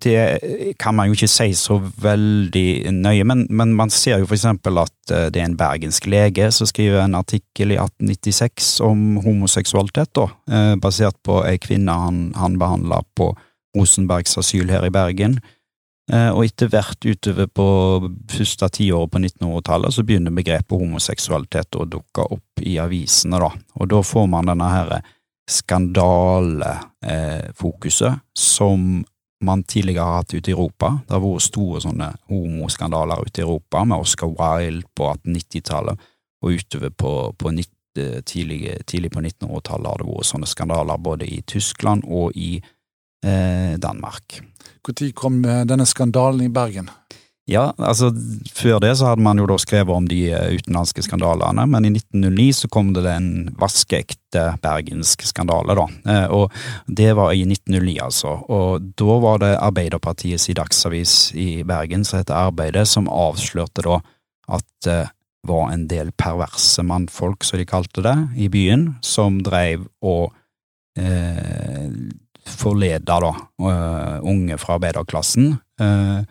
Det 0.01 0.41
kan 0.81 0.95
man 0.97 1.11
jo 1.11 1.17
ikke 1.17 1.29
si 1.29 1.51
så 1.53 1.77
veldig 2.01 2.93
nøye, 2.97 3.25
men, 3.29 3.47
men 3.51 3.75
man 3.77 3.93
ser 3.93 4.23
jo 4.23 4.29
eksempel 4.33 4.81
at 4.81 5.13
eh, 5.13 5.27
det 5.33 5.43
er 5.43 5.51
en 5.51 5.59
bergensk 5.59 6.07
lege 6.09 6.49
som 6.55 6.69
skriver 6.69 7.03
en 7.03 7.19
artikkel 7.19 7.75
i 7.75 7.77
1896 7.77 8.81
om 8.87 9.19
homoseksualitet, 9.25 10.15
da, 10.17 10.31
eh, 10.49 10.73
basert 10.81 11.19
på 11.29 11.43
ei 11.45 11.59
kvinne 11.61 11.93
han, 11.93 12.23
han 12.41 12.57
behandla 12.61 13.03
på 13.19 13.35
Rosenbergs 13.77 14.39
asyl 14.41 14.73
her 14.73 14.89
i 14.89 14.95
Bergen. 14.95 15.37
Eh, 16.13 16.31
og 16.31 16.47
etter 16.47 16.73
hvert 16.73 17.05
utover 17.05 17.53
på 17.53 17.69
første 18.33 18.71
tiåret 18.79 19.13
på 19.13 19.19
1900-tallet 19.21 19.93
så 19.93 20.07
begynner 20.07 20.33
begrepet 20.33 20.81
homoseksualitet 20.81 21.77
å 21.77 21.85
dukke 21.99 22.31
opp 22.39 22.65
i 22.65 22.79
avisene, 22.81 23.37
da, 23.45 23.53
og 23.77 23.93
da 23.93 24.01
får 24.07 24.27
man 24.33 24.49
denne 24.55 24.73
herre 24.73 25.03
skandalefokuset 25.51 26.96
eh, 27.07 28.19
som 28.35 29.05
man 29.45 29.63
tidligere 29.63 30.05
har 30.05 30.17
hatt 30.17 30.35
ute 30.35 30.51
i 30.51 30.55
Europa. 30.55 30.99
Det 31.07 31.15
har 31.15 31.23
vært 31.23 31.45
store 31.45 31.81
sånne 31.85 32.11
homoskandaler 32.31 33.27
ute 33.27 33.43
i 33.43 33.45
Europa, 33.45 33.85
med 33.85 34.01
Oscar 34.01 34.33
Wilde 34.33 34.89
på 34.97 35.11
1890-tallet 35.13 36.07
og 36.43 36.53
utover 36.53 36.91
på, 36.91 37.13
på 37.39 37.53
90, 37.53 38.23
tidlig, 38.29 38.63
tidlig, 38.87 39.13
på 39.13 39.21
1900-tallet 39.21 39.91
har 39.91 40.03
det 40.03 40.09
vært 40.09 40.31
sånne 40.31 40.49
skandaler 40.51 41.01
både 41.01 41.29
i 41.29 41.43
Tyskland 41.49 42.05
og 42.09 42.37
i 42.37 42.57
eh, 43.25 43.77
Danmark. 43.81 44.41
Når 44.87 45.13
kom 45.19 45.41
denne 45.43 45.87
skandalen 45.89 46.47
i 46.47 46.53
Bergen? 46.53 46.91
Ja, 47.47 47.69
altså 47.79 48.09
før 48.51 48.81
det 48.83 48.97
så 48.99 49.13
hadde 49.13 49.23
man 49.23 49.39
jo 49.39 49.45
da 49.47 49.55
skrevet 49.63 49.95
om 49.95 50.07
de 50.11 50.19
eh, 50.35 50.57
utenlandske 50.59 51.05
skandalene, 51.07 51.63
men 51.71 51.85
i 51.87 51.93
1909 51.95 52.47
så 52.59 52.71
kom 52.75 52.91
det 52.97 53.05
en 53.07 53.29
vaskeekte 53.61 54.43
bergensk 54.65 55.23
skandale, 55.29 55.77
da. 55.79 55.85
Eh, 56.11 56.27
og 56.35 56.57
det 56.91 57.13
var 57.15 57.31
i 57.31 57.45
1909, 57.47 57.95
altså. 58.03 58.35
Og 58.51 58.91
da 58.99 59.19
var 59.23 59.45
det 59.45 59.53
Arbeiderpartiets 59.63 60.49
i 60.51 60.59
Dagsavis 60.59 61.15
i 61.39 61.63
Bergen 61.63 62.03
som 62.03 62.19
heter 62.19 62.49
Arbeidet, 62.49 62.89
som 62.91 63.07
avslørte 63.07 63.87
da 63.87 64.01
at 64.59 64.67
det 64.83 65.01
var 65.47 65.71
en 65.71 65.87
del 65.87 66.11
perverse 66.19 66.83
mannfolk, 66.83 67.47
som 67.47 67.63
de 67.63 67.71
kalte 67.71 68.03
det, 68.03 68.17
i 68.43 68.51
byen, 68.51 68.97
som 69.07 69.39
dreiv 69.47 69.87
og 70.03 70.33
eh, 70.99 71.87
forleda 72.47 73.23
da 73.23 73.37
unge 74.27 74.59
fra 74.63 74.77
arbeiderklassen, 74.79 75.55
uh, 75.83 76.27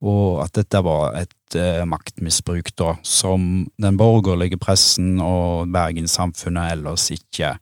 og 0.00 0.40
at 0.44 0.54
dette 0.56 0.80
var 0.84 1.16
et 1.20 1.56
eh, 1.58 1.82
maktmisbruk 1.88 2.72
da, 2.80 2.94
som 3.06 3.66
den 3.80 3.98
borgerlige 4.00 4.58
pressen 4.60 5.18
og 5.24 5.68
bergenssamfunnet 5.74 6.76
ellers 6.78 7.10
ikke 7.14 7.58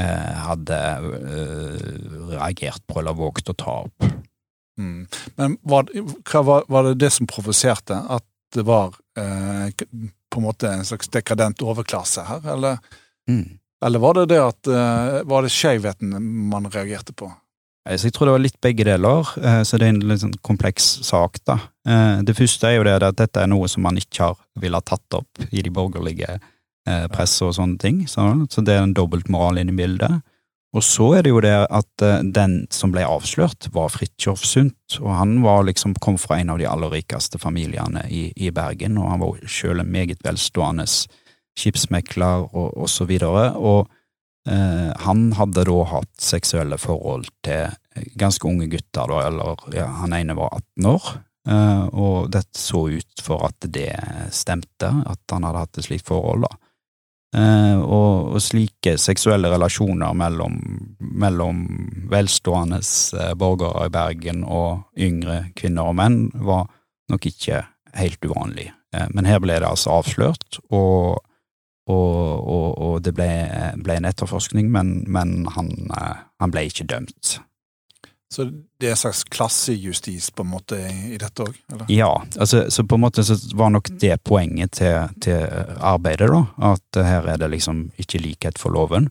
hadde 0.00 0.76
reagert 2.30 2.80
på 2.88 3.00
eller 3.00 3.16
våget 3.18 3.50
å 3.50 3.54
ta 3.58 3.72
opp. 3.88 4.04
Mm. 4.78 5.00
Men 5.34 5.56
var, 5.66 5.90
var, 6.30 6.62
var, 6.70 6.86
det 6.86 7.02
det 7.02 7.10
som 7.12 7.26
provoserte? 7.28 7.98
At 7.98 8.24
det 8.54 8.64
var 8.64 8.94
på 8.94 10.40
en 10.40 10.46
måte 10.46 10.70
en 10.70 10.86
slags 10.86 11.10
dekadent 11.10 11.66
overklasse 11.66 12.22
her, 12.24 12.46
eller? 12.54 12.78
Mm. 13.28 13.58
Eller 13.84 14.04
var 14.06 14.14
det 14.14 14.28
det 14.30 14.40
at 14.40 14.70
Var 15.26 15.44
det 15.44 15.52
skjevheten 15.52 16.14
man 16.54 16.70
reagerte 16.70 17.12
på? 17.18 17.28
Eh, 17.88 17.96
jeg 17.96 18.12
tror 18.12 18.28
det 18.28 18.36
var 18.36 18.44
litt 18.44 18.60
begge 18.62 18.86
deler, 18.86 19.34
eh, 19.40 19.62
så 19.64 19.78
det 19.78 19.86
er 19.86 19.94
en 19.94 20.02
litt 20.10 20.22
sånn 20.22 20.36
kompleks 20.46 20.88
sak, 21.06 21.40
da. 21.48 21.58
Eh, 21.88 22.22
det 22.26 22.36
første 22.36 22.68
er 22.68 22.78
jo 22.78 22.86
det 22.88 22.98
at 23.00 23.20
dette 23.20 23.40
er 23.40 23.50
noe 23.50 23.68
som 23.68 23.84
man 23.86 24.00
ikke 24.00 24.30
har 24.30 24.40
villet 24.60 24.88
tatt 24.88 25.18
opp 25.20 25.46
i 25.50 25.62
de 25.62 25.72
borgerlige 25.72 26.40
presse 27.12 27.44
og 27.44 27.52
sånne 27.54 27.76
ting, 27.78 27.98
så 28.08 28.64
det 28.64 28.72
er 28.72 28.80
en 28.82 28.94
dobbeltmoral 28.96 29.60
inne 29.60 29.70
i 29.70 29.76
bildet. 29.76 30.22
Og 30.74 30.82
så 30.82 31.10
er 31.18 31.22
det 31.22 31.30
jo 31.30 31.42
det 31.44 31.52
at 31.68 32.04
den 32.34 32.54
som 32.72 32.90
ble 32.90 33.04
avslørt, 33.04 33.68
var 33.74 33.92
Fridtjof 33.92 34.42
Sundt, 34.48 34.96
og 34.98 35.12
han 35.14 35.36
var 35.44 35.68
liksom, 35.68 35.92
kom 36.00 36.16
fra 36.18 36.40
en 36.40 36.50
av 36.50 36.58
de 36.58 36.66
aller 36.66 36.90
rikeste 36.96 37.38
familiene 37.38 38.06
i, 38.08 38.32
i 38.34 38.50
Bergen, 38.50 38.96
og 38.98 39.10
han 39.12 39.22
var 39.22 39.44
sjøl 39.44 39.84
en 39.84 39.92
meget 39.92 40.24
velstående 40.24 40.88
skipsmekler 40.88 42.48
og, 42.48 42.72
og 42.72 42.90
så 42.90 43.06
videre. 43.06 43.52
og 43.60 43.92
han 44.48 45.18
hadde 45.36 45.62
da 45.68 45.82
hatt 45.90 46.22
seksuelle 46.24 46.78
forhold 46.80 47.26
til 47.44 47.68
ganske 48.14 48.48
unge 48.48 48.66
gutter, 48.66 49.08
da, 49.08 49.26
eller 49.26 49.76
ja, 49.76 49.86
han 50.00 50.14
ene 50.16 50.36
var 50.38 50.54
18 50.56 50.88
år, 50.90 51.06
eh, 51.48 51.84
og 51.90 52.30
dette 52.32 52.58
så 52.58 52.86
ut 52.88 53.22
for 53.24 53.46
at 53.48 53.68
det 53.72 53.92
stemte, 54.34 54.90
at 54.90 55.34
han 55.34 55.46
hadde 55.46 55.64
hatt 55.64 55.80
et 55.80 55.88
slikt 55.88 56.08
forhold, 56.10 56.46
da. 56.46 56.52
Eh, 57.30 57.78
og, 57.78 58.34
og, 58.34 58.40
slike 58.42 58.96
seksuelle 58.98 59.52
relasjoner 59.52 60.16
mellom, 60.18 60.56
mellom 60.98 61.62
velstående 62.10 62.80
borgere 63.38 63.86
i 63.86 63.94
Bergen 63.94 64.42
og 64.42 64.88
yngre 64.98 65.44
kvinner 65.58 65.92
og 65.92 65.98
menn 66.00 66.24
var 66.34 66.66
nok 67.10 67.28
ikke 67.30 67.62
helt 67.94 68.26
uvanlig. 68.26 68.70
Men 69.14 69.26
her 69.26 69.38
ble 69.38 69.60
det 69.62 69.68
altså 69.68 70.00
avslørt, 70.00 70.58
og 70.74 71.22
og, 71.90 72.48
og, 72.54 72.66
og 72.78 72.96
det 73.04 73.12
ble, 73.16 73.28
ble, 73.82 73.98
en 73.98 74.08
etterforskning, 74.08 74.70
men, 74.72 75.00
men 75.10 75.44
han, 75.56 75.70
eh, 75.90 76.26
han, 76.42 76.52
ble 76.54 76.66
ikke 76.70 76.86
dømt. 76.90 77.38
Så 78.30 78.46
det 78.78 78.86
er 78.86 78.94
en 78.94 79.00
slags 79.00 79.24
klassejustis 79.26 80.28
på 80.30 80.44
en 80.46 80.52
måte 80.52 80.78
i 80.86 81.18
dette 81.18 81.42
òg? 81.42 81.56
Ja, 81.90 82.12
altså, 82.38 82.62
så 82.70 82.84
på 82.86 82.94
en 82.94 83.02
måte 83.02 83.24
så 83.26 83.34
var 83.58 83.72
nok 83.74 83.90
det 83.98 84.20
poenget 84.22 84.78
til, 84.78 85.10
til, 85.24 85.48
arbeidet, 85.76 86.30
da. 86.30 86.44
At 86.70 87.00
her 87.10 87.26
er 87.34 87.42
det 87.42 87.50
liksom 87.56 87.88
ikke 87.98 88.22
likhet 88.22 88.60
for 88.62 88.70
loven. 88.76 89.10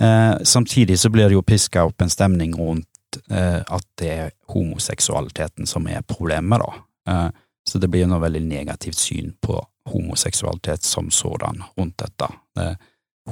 Eh, 0.00 0.34
samtidig 0.46 1.00
så 1.02 1.10
blir 1.10 1.28
det 1.28 1.38
jo 1.38 1.42
piska 1.42 1.82
opp 1.86 2.02
en 2.02 2.10
stemning 2.10 2.54
rundt 2.58 3.18
eh, 3.30 3.60
at 3.62 3.86
det 3.98 4.10
er 4.10 4.30
homoseksualiteten 4.54 5.66
som 5.70 5.90
er 5.90 6.06
problemet, 6.06 6.62
da. 6.62 6.84
Eh, 7.10 7.28
så 7.68 7.78
det 7.78 7.88
blir 7.88 8.04
jo 8.04 8.10
noe 8.12 8.22
veldig 8.22 8.42
negativt 8.44 8.98
syn 9.00 9.32
på 9.40 9.58
homoseksualitet 9.90 10.84
som 10.84 11.10
sådan 11.10 11.62
rundt 11.76 11.98
dette. 11.98 12.28
Eh, 12.60 12.76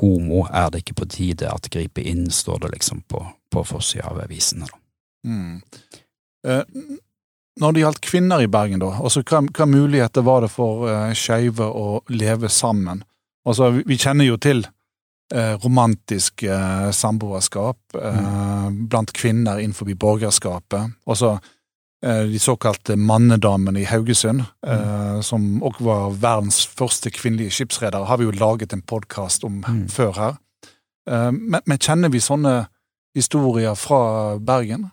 homo 0.01 0.47
er 0.49 0.71
det 0.73 0.83
ikke 0.83 1.01
på 1.03 1.09
tide 1.13 1.53
at 1.53 1.69
griper 1.73 2.07
inn, 2.09 2.31
står 2.31 2.65
det 2.65 2.75
liksom 2.77 3.03
på, 3.09 3.23
på 3.53 3.65
forsida 3.65 4.09
av 4.09 4.23
avisene. 4.25 4.69
Mm. 5.29 5.61
Eh, 6.49 6.63
når 7.61 7.73
det 7.73 7.83
gjaldt 7.85 8.05
kvinner 8.05 8.43
i 8.43 8.49
Bergen, 8.49 8.81
da, 8.81 8.95
altså 8.97 9.23
hva, 9.23 9.43
hva 9.53 9.69
muligheter 9.69 10.25
var 10.25 10.47
det 10.47 10.53
for 10.53 10.89
eh, 10.89 11.11
skeive 11.17 11.69
å 11.69 12.01
leve 12.13 12.49
sammen? 12.49 13.05
Altså, 13.45 13.73
vi, 13.77 13.85
vi 13.93 14.01
kjenner 14.01 14.29
jo 14.29 14.39
til 14.41 14.65
eh, 14.65 15.57
romantisk 15.61 16.45
eh, 16.49 16.89
samboerskap 16.97 17.99
mm. 17.99 18.87
blant 18.89 19.13
kvinner 19.17 19.61
innenfor 19.61 19.93
borgerskapet. 20.01 20.97
Altså, 21.05 21.37
Eh, 21.37 21.62
de 22.03 22.39
såkalte 22.43 22.97
mannedamene 22.99 23.81
i 23.81 23.85
Haugesund, 23.87 24.43
mm. 24.67 24.71
eh, 24.73 25.21
som 25.23 25.63
også 25.63 25.85
var 25.87 26.17
verdens 26.19 26.65
første 26.67 27.13
kvinnelige 27.15 27.55
skipsredere, 27.55 28.09
har 28.09 28.19
vi 28.19 28.27
jo 28.27 28.35
laget 28.35 28.75
en 28.75 28.83
podkast 28.83 29.45
om 29.47 29.61
mm. 29.63 29.85
før 29.89 30.17
her. 30.19 30.41
Eh, 31.11 31.31
men, 31.33 31.61
men, 31.65 31.79
kjenner 31.79 32.13
vi 32.13 32.23
sånne 32.23 32.65
historier 33.17 33.79
fra 33.79 34.39
Bergen? 34.43 34.91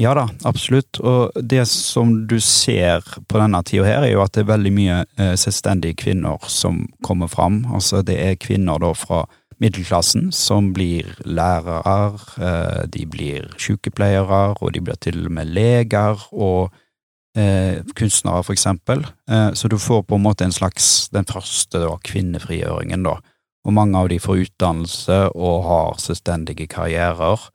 Ja 0.00 0.10
da, 0.18 0.26
absolutt. 0.42 0.98
Og 0.98 1.36
det 1.38 1.66
som 1.70 2.24
du 2.26 2.40
ser 2.42 3.04
på 3.28 3.38
denne 3.38 3.60
tida 3.62 3.86
her, 3.86 4.02
er 4.02 4.14
jo 4.16 4.24
at 4.24 4.34
det 4.34 4.42
er 4.42 4.50
veldig 4.50 4.72
mye 4.74 4.96
eh, 5.20 5.34
selvstendige 5.38 6.00
kvinner 6.02 6.42
som 6.50 6.82
kommer 7.06 7.30
fram. 7.30 7.62
Altså 7.70 8.02
det 8.02 8.18
er 8.18 8.40
kvinner 8.40 8.82
da 8.82 8.90
fra 8.98 9.24
middelklassen 9.62 10.30
som 10.34 10.72
blir 10.74 11.10
lærere, 11.24 12.18
eh, 12.38 12.86
de 12.86 13.04
blir 13.06 13.50
sykepleiere, 13.58 14.56
og 14.60 14.72
de 14.74 14.80
blir 14.80 14.98
til 15.00 15.26
og 15.26 15.32
med 15.32 15.52
leger 15.54 16.26
og 16.32 16.72
eh, 17.36 17.82
kunstnere, 17.96 18.42
for 18.44 18.52
eksempel. 18.52 19.06
Eh, 19.30 19.50
så 19.54 19.68
du 19.68 19.78
får 19.78 20.04
på 20.08 20.18
en 20.18 20.26
måte 20.26 20.44
en 20.44 20.54
slags 20.54 21.08
den 21.14 21.24
første 21.24 21.78
da, 21.82 21.96
kvinnefrigjøringen, 22.04 23.06
da. 23.06 23.18
Og 23.64 23.72
mange 23.72 23.98
av 23.98 24.10
de 24.12 24.20
får 24.20 24.44
utdannelse 24.44 25.18
og 25.32 25.64
har 25.64 26.00
selvstendige 26.02 26.68
karrierer, 26.68 27.48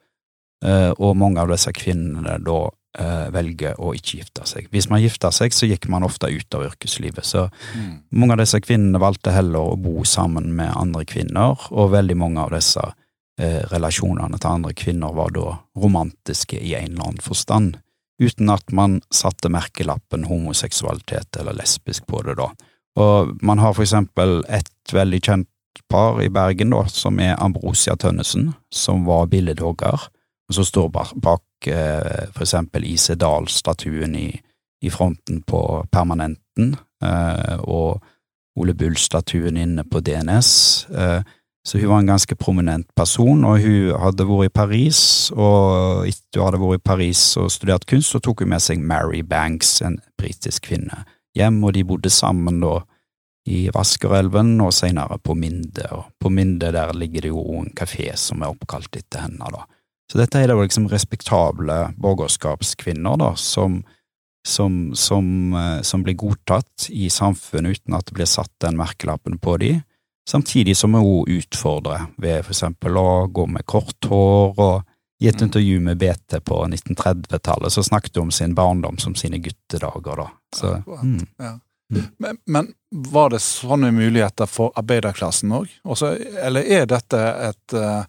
eh, 0.66 0.92
og 0.98 1.18
mange 1.18 1.42
av 1.42 1.52
disse 1.52 1.74
kvinnene 1.76 2.40
da 2.44 2.60
eh, 2.98 3.28
velger 3.34 3.78
å 3.82 3.94
ikke 3.98 4.22
gifte 4.22 4.46
seg. 4.50 4.70
Hvis 4.74 4.90
man 4.92 5.02
gifta 5.04 5.32
seg, 5.36 5.54
så 5.56 5.70
gikk 5.70 5.90
man 5.92 6.06
ofte 6.08 6.30
ut 6.32 6.58
av 6.58 6.66
yrkeslivet. 6.70 7.26
Så 7.26 7.46
mm. 7.50 7.92
mange 8.18 8.36
av 8.36 8.42
disse 8.44 8.62
kvinnene 8.64 9.02
valgte 9.02 9.34
heller 9.36 9.74
å 9.74 9.78
bo 9.80 10.06
sammen 10.08 10.54
med 10.58 10.74
andre 10.76 11.06
kvinner, 11.10 11.68
og 11.70 11.94
veldig 11.96 12.18
mange 12.20 12.46
av 12.46 12.56
disse 12.56 12.84
uh, 12.84 13.62
relasjonene 13.74 14.40
til 14.40 14.52
andre 14.52 14.74
kvinner 14.78 15.14
var 15.16 15.36
da 15.36 15.54
romantiske 15.80 16.60
i 16.60 16.76
en 16.80 16.94
eller 16.94 17.12
annen 17.12 17.24
forstand, 17.24 17.78
uten 18.20 18.52
at 18.52 18.74
man 18.76 19.00
satte 19.16 19.52
merkelappen 19.52 20.26
homoseksualitet 20.28 21.40
eller 21.40 21.56
lesbisk 21.56 22.10
på 22.10 22.24
det, 22.28 22.36
da. 22.42 22.52
Og 23.00 23.38
man 23.46 23.62
har 23.62 23.78
for 23.78 23.86
eksempel 23.86 24.42
et 24.52 24.92
veldig 24.92 25.22
kjent 25.24 25.48
par 25.90 26.20
i 26.22 26.30
Bergen, 26.30 26.74
da, 26.74 26.84
som 26.92 27.20
er 27.24 27.38
Ambrosia 27.40 27.96
Tønnesen, 27.96 28.52
som 28.74 29.06
var 29.08 29.30
billedhogger 29.32 30.10
så 30.54 30.66
står 30.66 30.90
bak 30.90 31.68
eh, 31.68 32.30
for 32.34 32.46
eksempel 32.46 32.86
IC 32.86 33.14
Dahl-statuen 33.22 34.16
i, 34.16 34.30
i, 34.82 34.90
fronten 34.90 35.42
på 35.42 35.62
Permanenten, 35.92 36.76
eh, 37.04 37.60
og 37.60 38.00
Ole 38.60 38.74
Bull-statuen 38.74 39.58
inne 39.58 39.86
på 39.86 40.02
DNS. 40.04 40.52
Eh, 40.90 41.22
så 41.68 41.78
hun 41.78 41.90
var 41.92 42.02
en 42.02 42.12
ganske 42.14 42.36
prominent 42.36 42.88
person, 42.96 43.44
og 43.46 43.60
hun 43.62 43.96
hadde 44.02 44.26
vært 44.26 44.50
i 44.50 44.56
Paris, 44.58 45.02
og 45.36 46.08
etter 46.10 46.40
hun 46.40 46.48
hadde 46.48 46.62
vært 46.64 46.82
i 46.82 46.88
Paris 46.92 47.24
og 47.38 47.52
studert 47.54 47.86
kunst, 47.90 48.14
så 48.16 48.22
tok 48.24 48.42
hun 48.44 48.54
med 48.56 48.64
seg 48.64 48.82
Mary 48.82 49.22
Banks, 49.22 49.82
en 49.86 50.00
britisk 50.18 50.72
kvinne, 50.72 51.04
hjem, 51.38 51.62
og 51.64 51.76
de 51.76 51.86
bodde 51.86 52.12
sammen 52.14 52.62
da 52.64 52.80
i 53.50 53.68
Vaskerelven 53.74 54.58
og 54.62 54.74
senere 54.76 55.18
på 55.24 55.36
Minde, 55.38 55.86
og 55.96 56.10
på 56.22 56.32
Minde 56.34 56.72
der 56.74 56.94
ligger 56.98 57.26
det 57.26 57.32
jo 57.32 57.44
en 57.60 57.70
kafé 57.78 58.12
som 58.20 58.42
er 58.42 58.54
oppkalt 58.54 58.98
etter 58.98 59.28
henne, 59.28 59.52
da. 59.54 59.66
Så 60.12 60.18
dette 60.18 60.42
er 60.42 60.50
da 60.50 60.58
liksom 60.58 60.88
respektable 60.90 61.78
borgerskapskvinner, 62.02 63.18
da, 63.22 63.34
som, 63.38 63.84
som, 64.48 64.80
som, 64.98 65.54
eh, 65.54 65.82
som, 65.86 66.04
blir 66.04 66.18
godtatt 66.18 66.90
i 66.90 67.10
samfunnet 67.14 67.78
uten 67.78 67.98
at 67.98 68.10
det 68.10 68.18
blir 68.18 68.30
satt 68.30 68.52
den 68.64 68.80
merkelappen 68.80 69.38
på 69.38 69.58
dem, 69.62 69.84
samtidig 70.30 70.78
som 70.78 70.98
hun 70.98 71.30
utfordrer 71.30 72.10
ved 72.18 72.42
for 72.46 72.56
eksempel 72.56 72.98
å 72.98 73.28
gå 73.28 73.46
med 73.54 73.68
kort 73.70 74.10
hår, 74.10 74.58
og 74.58 75.22
i 75.22 75.28
et 75.28 75.42
mm. 75.42 75.46
intervju 75.46 75.80
med 75.84 76.02
BT 76.02 76.40
på 76.48 76.64
1930-tallet 76.66 77.74
så 77.74 77.84
snakket 77.84 78.18
hun 78.18 78.30
om 78.30 78.34
sin 78.34 78.54
barndom 78.58 78.98
som 78.98 79.18
sine 79.20 79.38
guttedager, 79.44 80.24
da. 80.24 80.30
Så, 80.56 80.78
mm. 81.04 81.26
ja. 81.38 81.56
Mm. 81.90 82.06
Men, 82.18 82.38
men, 82.46 82.68
var 82.90 83.30
det 83.34 83.42
sånne 83.42 83.90
muligheter 83.94 84.50
for 84.50 84.74
arbeiderklassen 84.78 85.52
òg? 85.54 85.70
Eller 86.42 86.66
er 86.66 86.90
dette 86.90 87.20
et 87.50 87.78
uh 87.78 88.08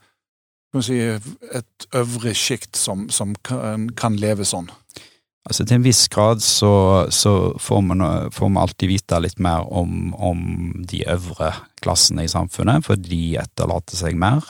si, 0.78 0.98
et 1.02 1.86
øvre 1.98 2.34
sjikt 2.36 2.78
som, 2.78 3.08
som 3.10 3.34
kan, 3.46 3.88
kan, 3.98 4.18
leve 4.20 4.46
sånn? 4.46 4.70
Altså 5.48 5.64
Til 5.64 5.78
en 5.78 5.86
viss 5.86 6.04
grad 6.12 6.42
så, 6.44 6.72
så 7.10 7.32
får, 7.58 7.80
man, 7.82 8.04
får, 8.30 8.48
man, 8.52 8.62
alltid 8.62 8.92
vite 8.92 9.20
litt 9.24 9.40
mer 9.42 9.66
om, 9.66 10.12
om, 10.14 10.42
de 10.86 11.02
øvre 11.10 11.54
klassene 11.82 12.26
i 12.26 12.30
samfunnet, 12.30 12.84
for 12.86 13.00
de 13.00 13.38
etterlater 13.40 13.98
seg 13.98 14.18
mer 14.20 14.44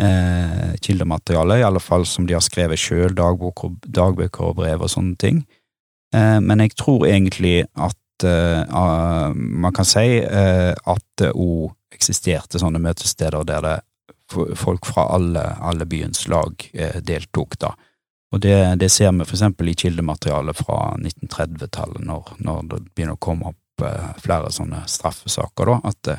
eh, 0.00 0.72
kildemateriale, 0.82 1.60
i 1.60 1.66
alle 1.66 1.82
fall 1.84 2.06
som 2.08 2.26
de 2.26 2.34
har 2.36 2.44
skrevet 2.44 2.80
sjøl, 2.80 3.14
dagbøker 3.14 4.48
og 4.48 4.58
brev 4.58 4.86
og 4.86 4.92
sånne 4.92 5.14
ting. 5.20 5.44
Eh, 6.14 6.38
men 6.40 6.64
jeg 6.64 6.76
tror 6.80 7.06
egentlig 7.08 7.66
at 7.74 8.00
uh, 8.24 9.34
man 9.36 9.74
kan 9.76 9.84
si 9.84 10.22
uh, 10.24 10.72
at 10.72 11.04
det 11.20 11.34
òg 11.34 11.74
eksisterte 11.92 12.60
sånne 12.60 12.80
møtesteder 12.80 13.44
der 13.44 13.64
det 13.64 13.76
folk 14.56 14.86
fra 14.86 15.06
alle, 15.16 15.42
alle 15.42 15.86
byens 15.86 16.26
lag 16.28 16.70
uh, 16.80 16.98
deltok, 17.02 17.58
da. 17.62 17.74
Og 18.34 18.40
det, 18.42 18.56
det, 18.82 18.88
ser 18.90 19.12
vi 19.14 19.22
eksempel 19.22 19.70
i 19.70 19.76
kildematerialet 19.78 20.58
fra 20.58 20.80
1930-tallet, 20.98 22.02
når, 22.04 22.32
når, 22.42 22.64
det 22.72 22.80
begynner 22.90 23.14
å 23.14 23.22
komme 23.22 23.52
opp 23.52 23.62
flere 24.24 24.50
sånne 24.50 24.82
straffesaker, 24.88 25.68
da, 25.68 25.76
at 25.84 25.98
det, 26.08 26.16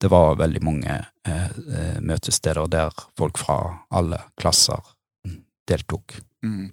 det 0.00 0.10
var 0.12 0.38
veldig 0.38 0.60
mange 0.64 0.98
møtesteder 2.04 2.68
der 2.70 2.94
folk 3.18 3.40
fra 3.40 3.56
alle 3.90 4.20
klasser 4.40 4.78
deltok. 5.70 6.20
Mm. 6.44 6.70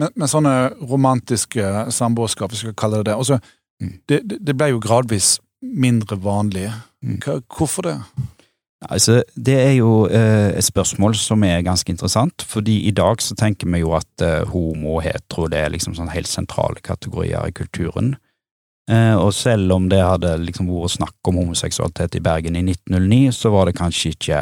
Men, 0.00 0.12
men, 0.14 0.28
sånne 0.30 0.54
romantiske 0.88 1.92
samboerskap, 1.92 2.52
vi 2.54 2.62
skal 2.62 2.76
kalle 2.78 3.02
det 3.02 3.10
det, 3.10 3.16
altså, 3.20 3.40
mm. 3.82 3.94
det, 4.08 4.20
det, 4.32 4.56
ble 4.56 4.72
jo 4.72 4.82
gradvis 4.82 5.34
mindre 5.60 6.16
vanlig. 6.20 6.70
Mm. 7.04 7.18
Hvorfor 7.44 7.88
det? 7.88 7.96
Altså, 8.88 9.22
Det 9.36 9.56
er 9.60 9.72
jo 9.76 10.06
eh, 10.08 10.56
et 10.56 10.64
spørsmål 10.64 11.14
som 11.14 11.42
er 11.44 11.60
ganske 11.62 11.90
interessant, 11.92 12.42
fordi 12.42 12.86
i 12.88 12.90
dag 12.90 13.20
så 13.20 13.34
tenker 13.36 13.68
vi 13.68 13.82
jo 13.82 13.92
at 13.92 14.24
eh, 14.24 14.48
homo 14.48 14.96
og 14.96 15.02
hetero 15.04 15.48
det 15.52 15.60
er 15.60 15.74
liksom 15.74 15.94
sånn 15.94 16.12
helt 16.14 16.30
sentrale 16.30 16.80
kategorier 16.80 17.44
i 17.44 17.52
kulturen. 17.52 18.14
Eh, 18.90 19.14
og 19.14 19.34
selv 19.36 19.72
om 19.76 19.90
det 19.92 20.00
hadde 20.00 20.32
liksom 20.46 20.70
vært 20.72 20.96
snakk 20.96 21.28
om 21.28 21.42
homoseksualitet 21.42 22.16
i 22.16 22.24
Bergen 22.24 22.56
i 22.56 22.64
1909, 22.64 23.36
så 23.36 23.52
var 23.52 23.68
det 23.68 23.76
kanskje 23.76 24.14
ikke 24.14 24.40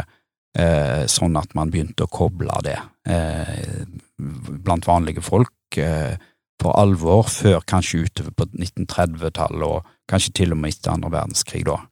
eh, 0.55 1.05
sånn 1.11 1.37
at 1.37 1.55
man 1.59 1.75
begynte 1.75 2.07
å 2.07 2.13
koble 2.13 2.63
det 2.65 2.79
eh, 3.11 3.85
blant 4.19 4.87
vanlige 4.87 5.25
folk 5.27 5.83
eh, 5.83 6.15
for 6.63 6.79
alvor 6.79 7.27
før 7.31 7.63
kanskje 7.67 8.07
utover 8.07 8.35
på 8.39 8.49
1930-tallet, 8.55 9.67
og 9.67 10.11
kanskje 10.11 10.35
til 10.41 10.55
og 10.55 10.63
med 10.63 10.75
etter 10.75 10.95
andre 10.95 11.13
verdenskrig, 11.19 11.67
da. 11.67 11.83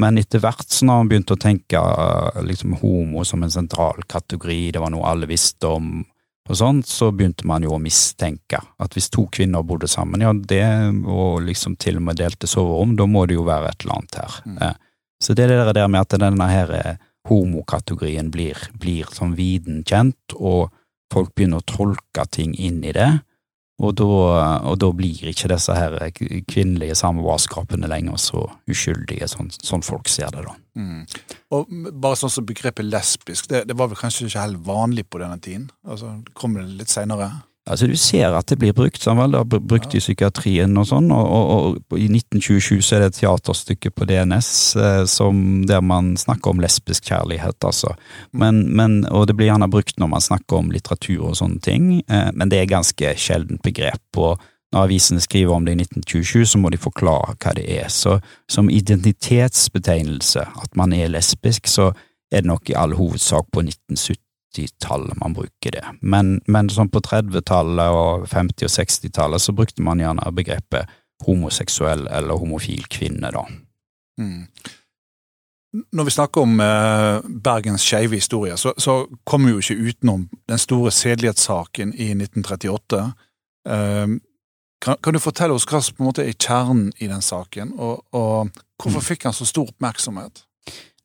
Men 0.00 0.16
etter 0.20 0.40
hvert 0.40 0.64
så 0.72 0.86
når 0.86 1.02
man 1.02 1.10
begynte 1.10 1.36
å 1.36 1.40
tenke 1.40 1.80
eh, 1.80 2.40
liksom 2.46 2.78
homo 2.80 3.26
som 3.28 3.44
en 3.44 3.52
sentral 3.52 4.00
kategori, 4.08 4.72
det 4.72 4.80
var 4.82 4.92
noe 4.94 5.08
alle 5.08 5.28
visste 5.28 5.68
om, 5.68 6.00
og 6.48 6.58
sånt, 6.58 6.88
så 6.90 7.12
begynte 7.14 7.46
man 7.46 7.62
jo 7.62 7.76
å 7.76 7.80
mistenke 7.80 8.58
at 8.58 8.96
hvis 8.96 9.10
to 9.14 9.28
kvinner 9.30 9.62
bodde 9.62 9.86
sammen, 9.88 10.24
ja, 10.24 10.32
det, 10.32 10.64
og 11.06 11.44
liksom 11.46 11.76
til 11.80 12.00
og 12.00 12.08
med 12.08 12.18
delte 12.18 12.50
soverom, 12.50 12.96
da 12.98 13.06
må 13.06 13.26
det 13.30 13.36
jo 13.36 13.46
være 13.46 13.70
et 13.70 13.84
eller 13.84 14.00
annet 14.00 14.18
her. 14.22 14.38
Mm. 14.48 14.58
Eh, 14.66 15.08
så 15.22 15.36
det 15.38 15.46
er 15.46 15.54
det 15.68 15.76
der 15.78 15.90
med 15.92 16.02
at 16.02 16.18
denne 16.18 16.48
her 16.50 16.72
homokategorien 17.28 18.32
blir, 18.34 18.58
blir 18.74 19.10
sånn 19.14 19.36
viden 19.38 19.84
kjent, 19.86 20.34
og 20.34 20.72
folk 21.12 21.34
begynner 21.36 21.62
å 21.62 21.68
tolke 21.68 22.24
ting 22.32 22.56
inn 22.56 22.80
i 22.82 22.94
det, 22.96 23.10
og 23.82 23.94
da, 23.98 24.06
og 24.70 24.76
da 24.78 24.88
blir 24.94 25.30
ikke 25.32 25.50
disse 25.50 25.74
her 25.74 25.96
kvinnelige 26.14 26.94
samboerskapene 26.98 27.90
lenger 27.90 28.20
så 28.22 28.44
uskyldige, 28.70 29.26
sånn, 29.30 29.50
sånn, 29.58 29.82
folk 29.86 30.10
ser 30.10 30.30
det, 30.34 30.44
da. 30.46 30.54
Mm. 30.78 31.02
Og 31.52 31.72
bare 31.90 32.18
sånn 32.20 32.32
som 32.32 32.46
begrepet 32.48 32.86
lesbisk, 32.86 33.50
det, 33.50 33.64
det, 33.68 33.76
var 33.78 33.90
vel 33.90 33.98
kanskje 33.98 34.28
ikke 34.28 34.46
helt 34.46 34.62
vanlig 34.66 35.08
på 35.10 35.20
denne 35.22 35.40
tiden? 35.42 35.66
Altså, 35.82 36.14
Kom 36.38 36.54
det 36.56 36.68
litt 36.78 36.92
seinere? 36.92 37.32
Altså 37.70 37.86
Du 37.86 37.94
ser 37.96 38.34
at 38.34 38.48
det 38.50 38.58
blir 38.58 38.74
brukt, 38.74 38.98
sånn 38.98 39.20
vel, 39.20 39.36
det 39.36 39.40
er 39.42 39.66
brukt 39.70 39.94
i 39.94 40.00
psykiatrien 40.02 40.74
og 40.80 40.88
sånn, 40.90 41.12
og, 41.14 41.26
og, 41.30 41.66
og, 41.78 41.92
i 41.94 42.08
1927 42.10 42.80
så 42.82 42.96
er 42.96 43.04
det 43.04 43.10
et 43.12 43.18
teaterstykke 43.20 43.92
på 43.94 44.08
DNS 44.10 44.48
eh, 44.82 45.02
som, 45.06 45.36
der 45.70 45.84
man 45.86 46.16
snakker 46.18 46.50
om 46.50 46.62
lesbisk 46.62 47.06
kjærlighet, 47.12 47.60
altså. 47.62 47.94
Men, 48.34 48.64
men, 48.74 49.04
og 49.14 49.28
det 49.30 49.36
blir 49.38 49.52
gjerne 49.52 49.70
brukt 49.70 49.94
når 50.02 50.10
man 50.10 50.24
snakker 50.26 50.58
om 50.58 50.72
litteratur 50.74 51.28
og 51.30 51.38
sånne 51.38 51.62
ting, 51.62 51.92
eh, 52.02 52.32
men 52.34 52.50
det 52.50 52.64
er 52.64 52.72
ganske 52.72 53.14
sjeldent 53.14 53.62
begrep. 53.62 54.02
og 54.18 54.42
når 54.72 54.86
avisene 54.86 55.20
skriver 55.20 55.52
om 55.52 55.66
det 55.66 55.74
i 55.76 55.82
1927, 55.84 56.46
så 56.48 56.58
må 56.58 56.70
de 56.72 56.80
forklare 56.80 57.34
hva 57.36 57.52
det 57.58 57.66
er. 57.68 57.90
Så 57.92 58.16
som 58.50 58.70
identitetsbetegnelse, 58.72 60.46
at 60.64 60.76
man 60.80 60.94
er 60.96 61.12
lesbisk, 61.12 61.68
så 61.68 61.90
er 62.32 62.40
det 62.40 62.48
nok 62.48 62.72
i 62.72 62.76
all 62.80 62.96
hovedsak 62.96 63.52
på 63.52 63.66
1970 63.66 64.21
80-tallet 64.52 65.16
man 65.20 65.34
bruker 65.36 65.72
det, 65.74 65.84
men, 66.00 66.36
men 66.46 66.68
sånn 66.72 66.90
på 66.92 67.00
30-tallet 67.04 67.96
og 67.96 68.26
50- 68.30 68.68
og 68.68 68.74
60-tallet 68.76 69.42
så 69.42 69.54
brukte 69.56 69.84
man 69.84 70.02
gjerne 70.02 70.32
begrepet 70.36 70.90
homoseksuell 71.26 72.06
eller 72.10 72.38
homofil 72.38 72.86
kvinne, 72.90 73.30
da. 73.32 73.44
Mm. 74.20 74.46
Når 75.92 76.04
vi 76.04 76.12
snakker 76.12 76.44
om 76.44 76.60
eh, 76.60 77.28
Bergens 77.44 77.84
skeive 77.86 78.18
historie, 78.18 78.56
så, 78.56 78.74
så, 78.76 79.06
kommer 79.24 79.48
vi 79.48 79.54
jo 79.54 79.62
ikke 79.62 79.88
utenom 79.88 80.26
den 80.48 80.60
store 80.60 80.90
sedelighetssaken 80.92 81.94
i 81.94 82.10
1938. 82.12 83.00
Eh, 83.68 84.06
kan, 84.82 84.98
kan, 85.02 85.14
du 85.14 85.22
fortelle 85.22 85.56
oss 85.56 85.64
hva 85.70 85.80
som 85.80 85.96
på 85.96 86.04
en 86.04 86.10
måte 86.10 86.26
er 86.26 86.36
kjernen 86.36 86.90
i 87.00 87.08
den 87.08 87.24
saken, 87.24 87.72
og, 87.78 88.02
og 88.12 88.52
hvorfor 88.82 89.00
mm. 89.00 89.06
fikk 89.06 89.28
han 89.30 89.36
så 89.36 89.48
stor 89.48 89.70
oppmerksomhet? 89.72 90.44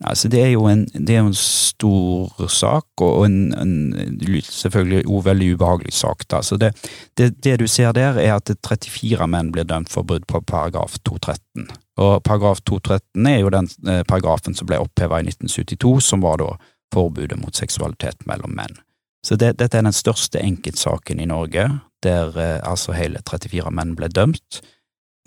Altså, 0.05 0.29
det 0.29 0.43
er 0.43 0.51
jo 0.51 0.67
en, 0.69 0.83
er 0.93 1.23
en 1.23 1.33
stor 1.33 2.49
sak, 2.53 2.85
og 3.01 3.25
en, 3.25 3.53
en 3.57 4.41
selvfølgelig 4.45 4.99
en 5.07 5.25
veldig 5.25 5.47
ubehagelig 5.55 5.93
sak. 5.93 6.27
Da. 6.29 6.41
Så 6.41 6.57
det, 6.57 6.75
det, 7.17 7.43
det, 7.43 7.59
du 7.59 7.67
ser 7.67 7.91
der, 7.97 8.19
er 8.21 8.35
at 8.35 8.51
34 8.61 9.27
menn 9.27 9.51
blir 9.51 9.65
dømt 9.65 9.89
for 9.89 10.05
brudd 10.05 10.27
på 10.29 10.41
paragraf 10.45 10.99
213. 11.01 11.65
Og 11.97 12.23
paragraf 12.23 12.61
213 12.61 13.25
er 13.25 13.39
jo 13.39 13.49
den 13.49 13.69
eh, 13.87 14.03
paragrafen 14.05 14.53
som 14.53 14.69
ble 14.69 14.77
oppheva 14.85 15.17
i 15.17 15.25
1972, 15.25 16.11
som 16.11 16.21
var 16.21 16.43
da 16.43 16.51
forbudet 16.93 17.39
mot 17.41 17.55
seksualitet 17.55 18.21
mellom 18.29 18.53
menn. 18.53 18.77
Så 19.25 19.35
det, 19.35 19.55
dette 19.57 19.79
er 19.79 19.87
den 19.87 19.95
største 19.95 20.39
enkeltsaken 20.39 21.19
i 21.19 21.25
Norge, 21.25 21.71
der 22.05 22.37
eh, 22.37 22.59
altså 22.61 22.93
hele 22.93 23.23
34 23.25 23.73
menn 23.73 23.97
ble 23.97 24.13
dømt. 24.13 24.61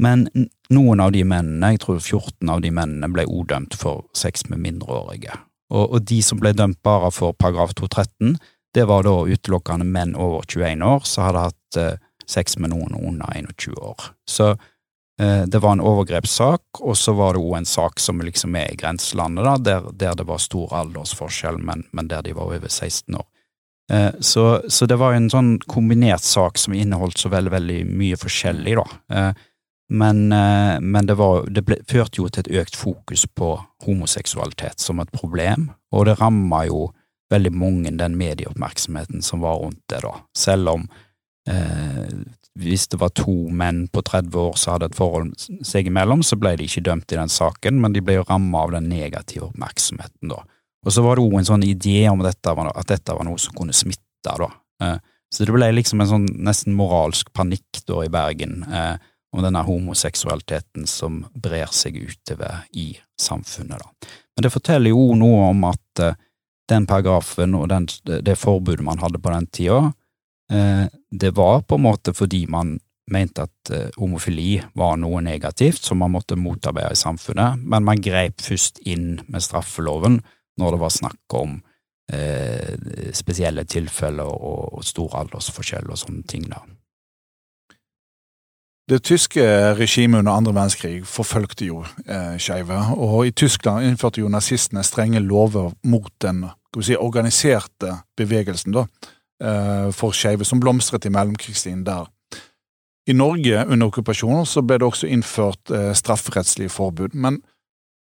Men 0.01 0.27
noen 0.73 1.03
av 1.05 1.13
de 1.13 1.23
mennene, 1.29 1.75
jeg 1.75 1.83
tror 1.85 2.01
14 2.01 2.49
av 2.49 2.63
de 2.65 2.73
mennene, 2.73 3.11
ble 3.13 3.27
odømt 3.29 3.77
for 3.77 4.07
sex 4.17 4.47
med 4.49 4.63
mindreårige. 4.65 5.37
Og, 5.71 5.85
og, 5.85 6.01
de 6.09 6.23
som 6.25 6.41
ble 6.41 6.55
dømt 6.57 6.81
bare 6.87 7.13
for 7.15 7.37
paragraf 7.37 7.75
213, 7.79 8.39
det 8.75 8.87
var 8.87 9.05
da 9.07 9.15
utelukkende 9.27 9.87
menn 9.87 10.17
over 10.19 10.47
21 10.47 10.83
år 10.87 11.07
som 11.07 11.27
hadde 11.27 11.47
hatt 11.49 11.79
eh, 11.79 11.97
sex 12.31 12.57
med 12.59 12.73
noen 12.73 12.95
under 12.97 13.35
21 13.35 13.77
år. 13.77 14.11
Så 14.31 14.49
eh, 14.55 15.43
det 15.47 15.61
var 15.63 15.77
en 15.77 15.85
overgrepssak, 15.85 16.81
og 16.81 16.97
så 16.99 17.15
var 17.19 17.35
det 17.35 17.43
òg 17.43 17.59
en 17.61 17.69
sak 17.69 18.01
som 18.03 18.23
liksom 18.25 18.57
er 18.59 18.73
i 18.73 18.79
grenselandet, 18.79 19.47
da, 19.47 19.57
der, 19.59 19.91
der, 19.93 20.17
det 20.19 20.27
var 20.31 20.43
stor 20.43 20.75
aldersforskjell, 20.81 21.59
men, 21.59 21.85
men 21.93 22.11
der 22.11 22.25
de 22.27 22.35
var 22.39 22.51
over 22.51 22.71
16 22.71 23.19
år. 23.19 23.29
Eh, 23.93 24.11
så, 24.23 24.47
så, 24.71 24.87
det 24.87 24.99
var 25.03 25.19
en 25.19 25.31
sånn 25.31 25.57
kombinert 25.71 26.25
sak 26.27 26.59
som 26.63 26.75
inneholdt 26.79 27.19
så 27.19 27.31
veldig, 27.31 27.55
veldig 27.59 27.81
mye 27.91 28.19
forskjellig, 28.19 28.79
da. 28.81 29.33
Men, 29.91 30.33
eh, 30.33 30.79
men 30.81 31.07
det, 31.07 31.17
var, 31.19 31.49
det 31.51 31.65
ble, 31.67 31.81
førte 31.91 32.21
jo 32.23 32.29
til 32.31 32.47
et 32.47 32.63
økt 32.63 32.79
fokus 32.79 33.27
på 33.27 33.53
homoseksualitet 33.87 34.83
som 34.83 35.03
et 35.03 35.11
problem, 35.11 35.71
og 35.91 36.07
det 36.07 36.21
ramma 36.21 36.65
jo 36.69 36.89
veldig 37.31 37.53
mange 37.55 37.93
den 37.99 38.17
medieoppmerksomheten 38.19 39.23
som 39.23 39.43
var 39.43 39.59
rundt 39.63 39.83
det, 39.91 40.03
da. 40.05 40.13
Selv 40.37 40.75
om 40.75 40.87
eh, 41.51 42.15
hvis 42.59 42.89
det 42.91 43.01
var 43.01 43.13
to 43.19 43.35
menn 43.51 43.85
på 43.91 44.03
30 44.07 44.39
år 44.39 44.57
som 44.59 44.75
hadde 44.75 44.91
et 44.91 44.99
forhold 44.99 45.35
seg 45.67 45.91
imellom, 45.91 46.23
så 46.27 46.39
ble 46.39 46.57
de 46.59 46.67
ikke 46.67 46.85
dømt 46.87 47.15
i 47.15 47.19
den 47.19 47.31
saken, 47.31 47.79
men 47.83 47.95
de 47.95 48.03
ble 48.05 48.19
jo 48.19 48.27
ramma 48.29 48.65
av 48.67 48.75
den 48.75 48.91
negative 48.91 49.51
oppmerksomheten, 49.51 50.31
da. 50.33 50.43
Og 50.87 50.95
så 50.95 51.05
var 51.05 51.19
det 51.19 51.27
òg 51.27 51.37
en 51.39 51.51
sånn 51.51 51.67
idé 51.67 52.07
om 52.09 52.23
dette, 52.25 52.55
at 52.55 52.89
dette 52.89 53.15
var 53.15 53.27
noe 53.27 53.41
som 53.43 53.55
kunne 53.57 53.75
smitte, 53.77 54.05
da. 54.25 54.51
Eh, 54.83 54.99
så 55.31 55.47
det 55.47 55.55
ble 55.55 55.69
liksom 55.77 56.03
en 56.03 56.11
sånn 56.11 56.27
nesten 56.43 56.75
moralsk 56.75 57.31
panikk 57.37 57.85
da 57.87 58.03
i 58.03 58.11
Bergen. 58.13 58.65
Eh, 58.67 58.97
om 59.33 59.43
denne 59.43 59.63
homoseksualiteten 59.63 60.87
som 60.91 61.23
brer 61.35 61.71
seg 61.75 62.01
utover 62.03 62.65
i 62.73 62.93
samfunnet. 63.21 63.79
Da. 63.79 64.11
Men 64.37 64.47
det 64.47 64.53
forteller 64.55 64.95
jo 64.95 65.15
noe 65.19 65.51
om 65.53 65.65
at 65.71 66.03
uh, 66.03 66.19
den 66.71 66.87
paragrafen 66.87 67.55
og 67.59 67.69
den, 67.71 67.89
det 68.07 68.39
forbudet 68.39 68.85
man 68.87 69.03
hadde 69.03 69.23
på 69.23 69.33
den 69.35 69.49
tida, 69.55 69.81
uh, 70.53 70.85
det 71.11 71.35
var 71.39 71.63
på 71.63 71.79
en 71.79 71.87
måte 71.87 72.15
fordi 72.17 72.45
man 72.51 72.79
mente 73.11 73.47
at 73.47 73.73
uh, 73.75 73.87
homofili 73.99 74.61
var 74.79 74.99
noe 75.03 75.23
negativt 75.23 75.87
som 75.87 76.03
man 76.03 76.15
måtte 76.15 76.39
motarbeide 76.39 76.95
i 76.95 77.03
samfunnet, 77.03 77.63
men 77.63 77.87
man 77.87 78.03
grep 78.03 78.43
først 78.43 78.83
inn 78.87 79.21
med 79.29 79.47
straffeloven 79.47 80.21
når 80.61 80.75
det 80.75 80.87
var 80.87 80.97
snakk 80.99 81.41
om 81.41 81.61
spesielle 83.15 83.63
tilfeller 83.71 84.27
og, 84.27 84.81
og 84.81 84.83
stor 84.83 85.13
aldersforskjell 85.21 85.93
og 85.95 85.99
sånne 86.01 86.25
ting. 86.27 86.49
da. 86.51 86.59
Det 88.91 89.05
tyske 89.07 89.43
regimet 89.79 90.19
under 90.19 90.33
andre 90.33 90.55
verdenskrig 90.55 91.05
forfølgte 91.07 91.69
jo 91.69 91.85
eh, 92.11 92.35
skeive, 92.43 92.75
og 92.99 93.27
i 93.29 93.31
Tyskland 93.31 93.87
innførte 93.87 94.19
jo 94.19 94.31
nazistene 94.33 94.83
strenge 94.83 95.23
lover 95.23 95.71
mot 95.87 96.11
den 96.23 96.49
si, 96.83 96.97
organiserte 96.99 98.01
bevegelsen 98.19 98.75
da, 98.75 98.87
eh, 99.45 99.93
for 99.95 100.11
skeive, 100.11 100.45
som 100.45 100.59
blomstret 100.59 101.07
i 101.07 101.15
mellomkrigstiden 101.15 101.85
der. 101.87 102.11
I 103.07 103.15
Norge 103.15 103.63
under 103.67 103.93
okkupasjonen 103.93 104.47
så 104.47 104.63
ble 104.67 104.81
det 104.81 104.89
også 104.91 105.07
innført 105.07 105.71
eh, 105.71 105.93
strafferettslige 105.95 106.75
forbud, 106.75 107.15
men 107.15 107.39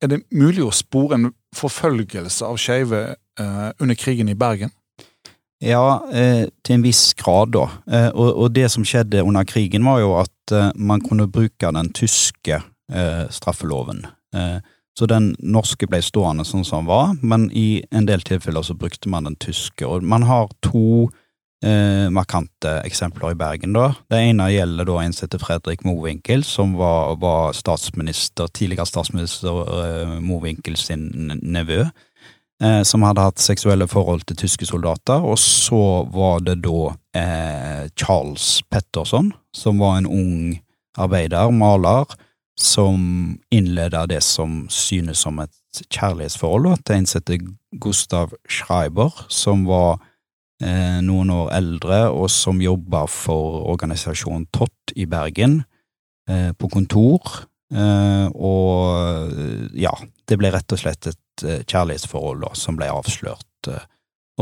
er 0.02 0.14
det 0.14 0.24
mulig 0.30 0.62
å 0.62 0.74
spore 0.76 1.18
en 1.18 1.32
forfølgelse 1.58 2.46
av 2.46 2.62
skeive 2.62 3.02
eh, 3.18 3.70
under 3.82 3.98
krigen 3.98 4.30
i 4.30 4.38
Bergen? 4.38 4.77
Ja, 5.64 6.04
eh, 6.14 6.46
til 6.64 6.78
en 6.78 6.86
viss 6.86 7.16
grad, 7.18 7.56
da. 7.56 7.66
Eh, 7.90 8.10
og, 8.14 8.30
og, 8.30 8.50
det 8.54 8.70
som 8.70 8.86
skjedde 8.86 9.24
under 9.26 9.46
krigen, 9.48 9.86
var 9.90 10.02
jo 10.04 10.14
at 10.22 10.54
eh, 10.54 10.70
man 10.76 11.02
kunne 11.02 11.30
bruke 11.32 11.72
den 11.74 11.90
tyske 11.98 12.60
eh, 12.62 13.24
straffeloven. 13.34 14.06
Eh, 14.36 14.60
så 14.98 15.06
den 15.10 15.32
norske 15.42 15.90
ble 15.90 16.02
stående 16.02 16.46
sånn 16.46 16.66
som 16.66 16.86
den 16.86 16.92
var, 16.92 17.16
men 17.22 17.50
i 17.54 17.84
en 17.94 18.06
del 18.10 18.22
tilfeller 18.26 18.66
så 18.66 18.78
brukte 18.78 19.10
man 19.10 19.30
den 19.30 19.38
tyske. 19.42 19.86
Og 19.86 20.06
man 20.06 20.26
har 20.30 20.50
to 20.66 21.10
eh, 21.66 22.06
markante 22.14 22.76
eksempler 22.86 23.34
i 23.34 23.40
Bergen, 23.40 23.74
da. 23.78 23.92
Det 24.14 24.22
ene 24.30 24.52
gjelder 24.54 24.90
da 24.90 25.00
en 25.02 25.18
som 25.18 25.42
Fredrik 25.42 25.86
Mowinckel, 25.90 26.46
som 26.46 26.78
var, 26.78 27.18
var 27.22 27.58
statsminister, 27.58 28.50
tidligere 28.54 28.86
statsminister 28.90 30.22
Mowinckel 30.22 30.78
sin 30.78 31.10
nevø. 31.42 31.88
Eh, 32.64 32.82
som 32.82 33.04
hadde 33.06 33.22
hatt 33.22 33.42
seksuelle 33.42 33.86
forhold 33.86 34.24
til 34.26 34.40
tyske 34.42 34.66
soldater, 34.66 35.22
og 35.22 35.38
så 35.38 36.08
var 36.10 36.40
det 36.42 36.56
da 36.66 36.88
eh, 37.14 37.84
Charles 37.94 38.64
Petterson, 38.72 39.30
som 39.54 39.78
var 39.78 40.00
en 40.00 40.10
ung 40.10 40.56
arbeider, 40.98 41.52
maler, 41.54 42.10
som 42.58 43.38
innleda 43.54 44.08
det 44.10 44.24
som 44.26 44.64
synes 44.74 45.22
som 45.22 45.38
et 45.44 45.84
kjærlighetsforhold 45.94 46.82
til 46.82 46.96
en 46.96 47.06
som 47.06 47.52
Gustav 47.78 48.34
Schreiber, 48.50 49.14
som 49.30 49.68
var 49.70 50.00
eh, 50.64 50.98
noen 51.06 51.30
år 51.30 51.54
eldre, 51.60 52.00
og 52.10 52.32
som 52.34 52.62
jobba 52.62 53.06
for 53.06 53.68
organisasjonen 53.70 54.48
Tott 54.50 54.96
i 54.96 55.06
Bergen, 55.06 55.62
eh, 56.30 56.58
på 56.58 56.74
kontor. 56.74 57.46
Eh, 57.74 58.28
og 58.32 59.74
ja, 59.76 59.92
det 60.28 60.38
ble 60.40 60.54
rett 60.54 60.72
og 60.72 60.80
slett 60.80 61.10
et 61.12 61.44
eh, 61.44 61.64
kjærlighetsforhold 61.68 62.46
da, 62.46 62.54
som 62.56 62.80
ble 62.80 62.88
avslørt, 62.94 63.72
eh, 63.72 63.84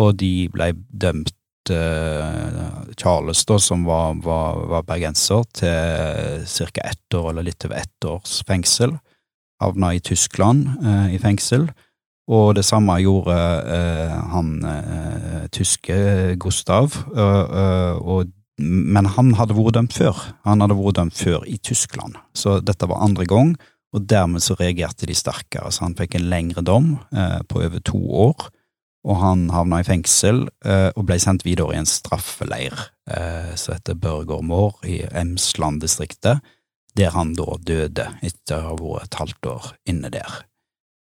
og 0.02 0.14
de 0.20 0.34
ble 0.54 0.74
dømt 0.92 1.34
Eh, 1.70 2.94
Charles, 2.98 3.46
da, 3.46 3.60
som 3.60 3.86
var, 3.86 4.14
var, 4.24 4.60
var 4.70 4.84
bergenser, 4.86 5.44
til 5.58 6.70
ca. 6.70 6.82
ett 6.82 7.14
år, 7.14 7.30
eller 7.32 7.48
litt 7.50 7.66
over 7.66 7.76
ett 7.76 8.06
års 8.06 8.44
fengsel. 8.46 8.98
Havna 9.62 9.94
i 9.96 10.00
Tyskland 10.00 10.68
eh, 10.84 11.16
i 11.16 11.20
fengsel. 11.20 11.70
Og 12.30 12.56
det 12.58 12.66
samme 12.66 12.98
gjorde 13.02 13.36
eh, 13.36 14.14
han 14.34 14.56
eh, 14.66 15.46
tyske 15.54 15.98
Gustav, 16.42 16.98
og, 17.16 18.32
men 18.62 19.10
han 19.18 19.34
hadde 19.40 19.58
vært 19.58 19.78
dømt 19.78 19.96
før. 19.96 20.20
Han 20.48 20.64
hadde 20.64 20.78
vært 20.80 21.00
dømt 21.00 21.18
før 21.18 21.48
i 21.50 21.58
Tyskland, 21.58 22.20
så 22.38 22.60
dette 22.64 22.88
var 22.90 23.04
andre 23.04 23.28
gang, 23.30 23.56
og 23.96 24.08
dermed 24.12 24.44
så 24.44 24.58
reagerte 24.60 25.08
de 25.08 25.16
sterkere, 25.16 25.72
så 25.72 25.86
han 25.86 25.96
fikk 25.96 26.18
en 26.18 26.30
lengre 26.32 26.64
dom 26.66 26.96
eh, 27.16 27.42
på 27.48 27.62
over 27.64 27.84
to 27.84 28.02
år 28.28 28.50
og 29.06 29.20
han 29.22 29.46
havna 29.54 29.82
i 29.82 29.86
fengsel 29.86 30.48
eh, 30.66 30.90
og 30.96 31.06
ble 31.08 31.20
sendt 31.22 31.46
videre 31.46 31.76
i 31.76 31.80
en 31.80 31.90
straffeleir 31.90 32.74
eh, 33.12 33.54
som 33.54 33.76
heter 33.76 33.98
Børgormår 34.02 34.82
i 34.90 34.98
Emsland-distriktet, 35.06 36.42
der 36.98 37.14
han 37.14 37.36
da 37.38 37.58
døde 37.62 38.08
etter 38.26 38.64
å 38.64 38.72
ha 38.72 38.76
vært 38.80 39.08
et 39.10 39.20
halvt 39.22 39.50
år 39.52 39.72
inne 39.92 40.12
der. 40.14 40.42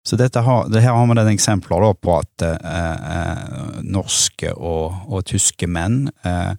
Så 0.05 0.19
har, 0.21 0.69
her 0.69 0.93
har 0.93 1.07
vi 1.09 1.33
eksempler 1.33 1.81
da 1.81 1.91
på 1.97 2.13
at 2.19 2.45
eh, 2.45 2.69
eh, 3.17 3.79
norske 3.89 4.53
og, 4.53 5.01
og, 5.09 5.25
tyske 5.25 5.65
menn 5.65 6.11
eh, 6.21 6.53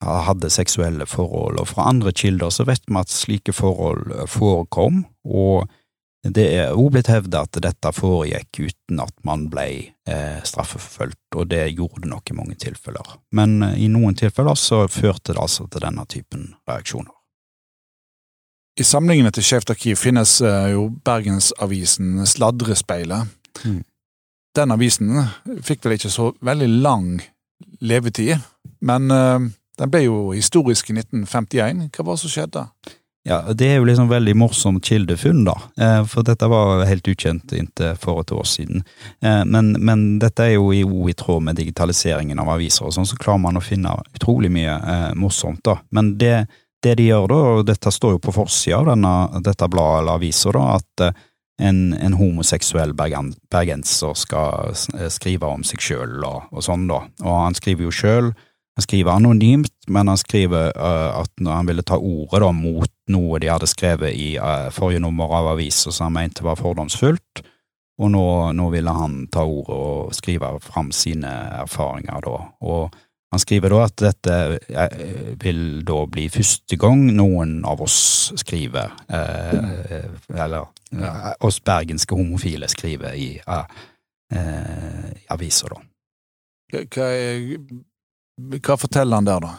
hadde 0.00 0.48
seksuelle 0.52 1.06
forhold, 1.06 1.60
og 1.60 1.68
fra 1.68 1.88
andre 1.90 2.12
kilder 2.16 2.52
så 2.54 2.64
vet 2.68 2.86
vi 2.88 2.96
at 3.00 3.12
slike 3.12 3.52
forhold 3.52 4.14
forekom, 4.32 5.04
og 5.24 5.68
det 6.20 6.46
er 6.52 6.74
òg 6.76 6.90
blitt 6.92 7.08
hevda 7.08 7.46
at 7.46 7.58
dette 7.64 7.92
foregikk 7.96 8.58
uten 8.60 9.00
at 9.00 9.14
man 9.24 9.46
ble 9.52 9.66
eh, 10.04 10.40
straffeforfulgt, 10.44 11.36
og 11.36 11.48
det 11.48 11.62
gjorde 11.70 12.04
det 12.04 12.10
nok 12.12 12.32
i 12.32 12.36
mange 12.36 12.56
tilfeller. 12.60 13.14
Men 13.32 13.62
eh, 13.64 13.78
i 13.86 13.88
noen 13.88 14.18
tilfeller 14.18 14.58
så 14.58 14.82
førte 14.92 15.32
det 15.32 15.40
altså 15.40 15.64
til 15.72 15.84
denne 15.86 16.04
typen 16.12 16.50
reaksjoner. 16.68 17.14
I 18.80 18.84
samlingene 18.84 19.32
til 19.32 19.44
Skeivt 19.44 19.72
arkiv 19.72 19.96
finnes 20.00 20.36
eh, 20.44 20.74
jo 20.74 20.90
Bergensavisen 21.04 22.20
Sladrespeilet. 22.28 23.32
Mm. 23.64 23.80
Den 24.56 24.76
avisen 24.76 25.24
fikk 25.64 25.86
vel 25.86 25.96
ikke 25.96 26.12
så 26.12 26.30
veldig 26.44 26.68
lang 26.84 27.08
levetid, 27.80 28.36
men 28.84 29.08
eh, 29.14 29.48
den 29.80 29.92
ble 29.92 30.04
jo 30.04 30.16
historisk 30.36 30.92
i 30.92 30.98
1951. 30.98 31.86
Hva 31.94 32.04
var 32.04 32.18
det 32.18 32.24
som 32.24 32.34
skjedde? 32.34 32.66
Ja, 33.28 33.42
det 33.52 33.66
er 33.68 33.74
jo 33.76 33.84
liksom 33.84 34.08
veldig 34.08 34.32
morsomt 34.40 34.86
kildefunn, 34.88 35.42
da, 35.44 35.52
eh, 35.76 35.98
for 36.08 36.24
dette 36.24 36.48
var 36.48 36.86
helt 36.88 37.08
ukjent 37.08 37.52
inntil 37.52 37.98
for 38.00 38.22
et 38.22 38.32
år 38.32 38.46
siden. 38.48 38.80
Eh, 39.20 39.42
men, 39.44 39.74
men 39.76 40.06
dette 40.22 40.46
er 40.46 40.54
jo 40.54 40.70
i, 40.72 40.80
i 40.80 41.16
tråd 41.16 41.44
med 41.44 41.60
digitaliseringen 41.60 42.40
av 42.40 42.48
aviser 42.56 42.88
og 42.88 42.96
sånn, 42.96 43.08
så 43.08 43.20
klarer 43.20 43.42
man 43.44 43.60
å 43.60 43.64
finne 43.64 43.92
utrolig 44.16 44.48
mye 44.54 44.72
eh, 44.72 45.10
morsomt, 45.20 45.60
da. 45.68 45.76
Men 45.92 46.14
det, 46.16 46.46
det, 46.80 46.96
de 46.96 47.10
gjør 47.10 47.28
da, 47.28 47.40
og 47.58 47.66
dette 47.68 47.92
står 47.92 48.16
jo 48.16 48.24
på 48.24 48.36
forsida 48.40 48.80
av 48.80 48.94
denne, 48.94 49.14
dette 49.44 49.68
bladet 49.68 50.00
eller 50.00 50.16
avisa, 50.16 50.56
da, 50.56 50.66
at 50.80 51.08
en, 51.60 51.80
en, 51.92 52.16
homoseksuell 52.16 52.96
bergen, 52.96 53.34
bergenser 53.52 54.16
skal 54.16 54.72
skrive 55.12 55.44
om 55.44 55.60
seg 55.60 55.84
sjøl 55.84 56.22
og, 56.24 56.48
og, 56.54 56.62
sånn, 56.64 56.88
da. 56.88 57.02
Og 57.20 57.42
han 57.44 57.58
skriver 57.58 57.84
jo 57.84 57.92
sjøl 57.92 58.32
han 58.76 58.82
skriver 58.82 59.12
anonymt, 59.12 59.74
men 59.86 60.08
han 60.08 60.18
skriver 60.18 60.72
uh, 60.76 61.20
at 61.20 61.30
han 61.44 61.66
ville 61.66 61.82
ta 61.82 61.98
ordet 61.98 62.40
da, 62.40 62.50
mot 62.54 62.92
noe 63.10 63.40
de 63.42 63.50
hadde 63.50 63.68
skrevet 63.68 64.14
i 64.14 64.36
uh, 64.38 64.70
forrige 64.72 65.02
nummer 65.02 65.32
av 65.40 65.50
avisa 65.54 65.92
som 65.92 66.08
han 66.08 66.16
mente 66.16 66.46
var 66.46 66.60
fordomsfullt, 66.60 67.42
og 68.00 68.12
nå, 68.14 68.24
nå, 68.56 68.70
ville 68.72 68.94
han 68.96 69.26
ta 69.32 69.44
ordet 69.44 69.76
og 69.76 70.14
skrive 70.16 70.54
fram 70.64 70.88
sine 70.96 71.32
erfaringer 71.60 72.22
da. 72.24 72.36
Og 72.64 72.96
han 73.30 73.42
skriver 73.42 73.74
da 73.74 73.82
at 73.84 74.06
dette 74.06 74.38
uh, 74.70 75.34
vil 75.42 75.82
da 75.84 76.00
bli 76.08 76.30
første 76.32 76.80
gang 76.80 77.04
noen 77.10 77.58
av 77.68 77.82
oss 77.84 77.98
skriver, 78.40 78.94
eller 79.10 80.70
oss 81.44 81.60
bergenske 81.66 82.16
homofile 82.16 82.70
skriver 82.70 83.14
i, 83.18 83.30
i 83.36 85.22
aviser, 85.30 85.74
da. 85.74 85.86
Hva 86.70 87.06
er 87.10 87.44
hva 88.60 88.76
forteller 88.80 89.20
han 89.20 89.28
der, 89.28 89.44
da? 89.44 89.56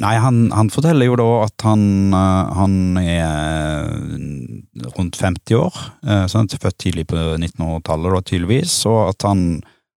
Nei, 0.00 0.16
han, 0.18 0.48
han 0.54 0.70
forteller 0.70 1.06
jo 1.06 1.18
da 1.18 1.28
at 1.44 1.64
han, 1.66 1.82
eh, 2.14 2.54
han 2.58 2.74
er 3.00 3.20
eh, 3.26 4.86
rundt 4.96 5.18
50 5.18 5.58
år, 5.58 5.76
Sant? 6.02 6.32
sånn, 6.32 6.50
født 6.62 6.78
tidlig 6.82 7.06
på 7.10 7.18
1900-tallet, 7.36 8.16
da, 8.16 8.22
tydeligvis, 8.26 8.80
og 8.90 9.00
at 9.12 9.28
han 9.28 9.44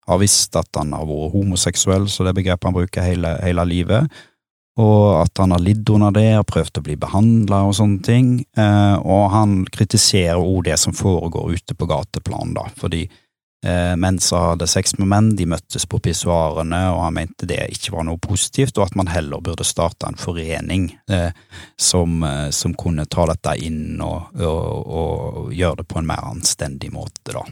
har 0.09 0.21
visst 0.21 0.57
at 0.59 0.69
han 0.77 0.93
har 0.97 1.07
vært 1.09 1.33
homoseksuell, 1.37 2.09
så 2.11 2.27
det 2.27 2.37
begrepet 2.37 2.69
han 2.69 2.77
bruker 2.77 3.07
hele, 3.07 3.37
hele 3.45 3.65
livet, 3.69 4.23
og 4.81 5.21
at 5.21 5.37
han 5.41 5.53
har 5.53 5.61
lidd 5.61 5.89
under 5.93 6.15
det 6.17 6.31
og 6.41 6.49
prøvd 6.49 6.81
å 6.81 6.85
bli 6.85 6.97
behandla 7.01 7.59
og 7.69 7.75
sånne 7.77 8.01
ting, 8.07 8.31
og 8.57 9.27
han 9.35 9.59
kritiserer 9.69 10.41
òg 10.41 10.65
det 10.71 10.79
som 10.81 10.97
foregår 10.97 11.59
ute 11.61 11.77
på 11.77 11.89
gateplan, 11.91 12.55
da, 12.57 12.65
fordi 12.81 13.05
Eh, 13.05 13.13
menn 13.63 14.19
som 14.19 14.43
hadde 14.43 14.67
sex 14.67 14.97
med 14.99 15.07
menn, 15.07 15.29
de 15.39 15.47
møttes 15.47 15.85
på 15.87 16.01
pissoarene, 16.03 16.81
og 16.91 17.05
han 17.05 17.15
mente 17.15 17.47
det 17.47 17.61
ikke 17.77 17.93
var 17.95 18.07
noe 18.09 18.19
positivt, 18.19 18.79
og 18.79 18.89
at 18.89 18.97
man 18.99 19.11
heller 19.13 19.43
burde 19.45 19.67
starte 19.67 20.09
en 20.09 20.19
forening 20.19 20.89
eh, 21.11 21.31
som, 21.79 22.23
eh, 22.27 22.51
som, 22.51 22.75
kunne 22.75 23.07
ta 23.07 23.27
dette 23.31 23.55
inn 23.63 24.01
og, 24.03 24.35
og, 24.41 24.93
og, 24.99 25.53
gjøre 25.55 25.83
det 25.83 25.89
på 25.89 26.01
en 26.01 26.09
mer 26.09 26.25
anstendig 26.33 26.91
måte, 26.95 27.35
da. 27.35 27.45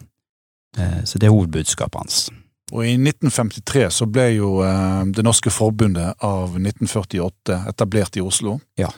Eh, 0.78 1.02
så 1.04 1.18
det 1.18 1.28
er 1.28 1.34
hovedbudskapet 1.34 2.00
hans. 2.00 2.22
Og 2.70 2.86
I 2.86 2.94
1953 2.94 3.88
så 3.90 4.06
ble 4.06 4.28
jo 4.36 4.60
eh, 4.62 5.04
Det 5.10 5.24
norske 5.26 5.50
forbundet 5.50 6.22
av 6.22 6.54
1948 6.54 7.64
etablert 7.70 8.18
i 8.18 8.24
Oslo. 8.24 8.58
Ja. 8.78 8.90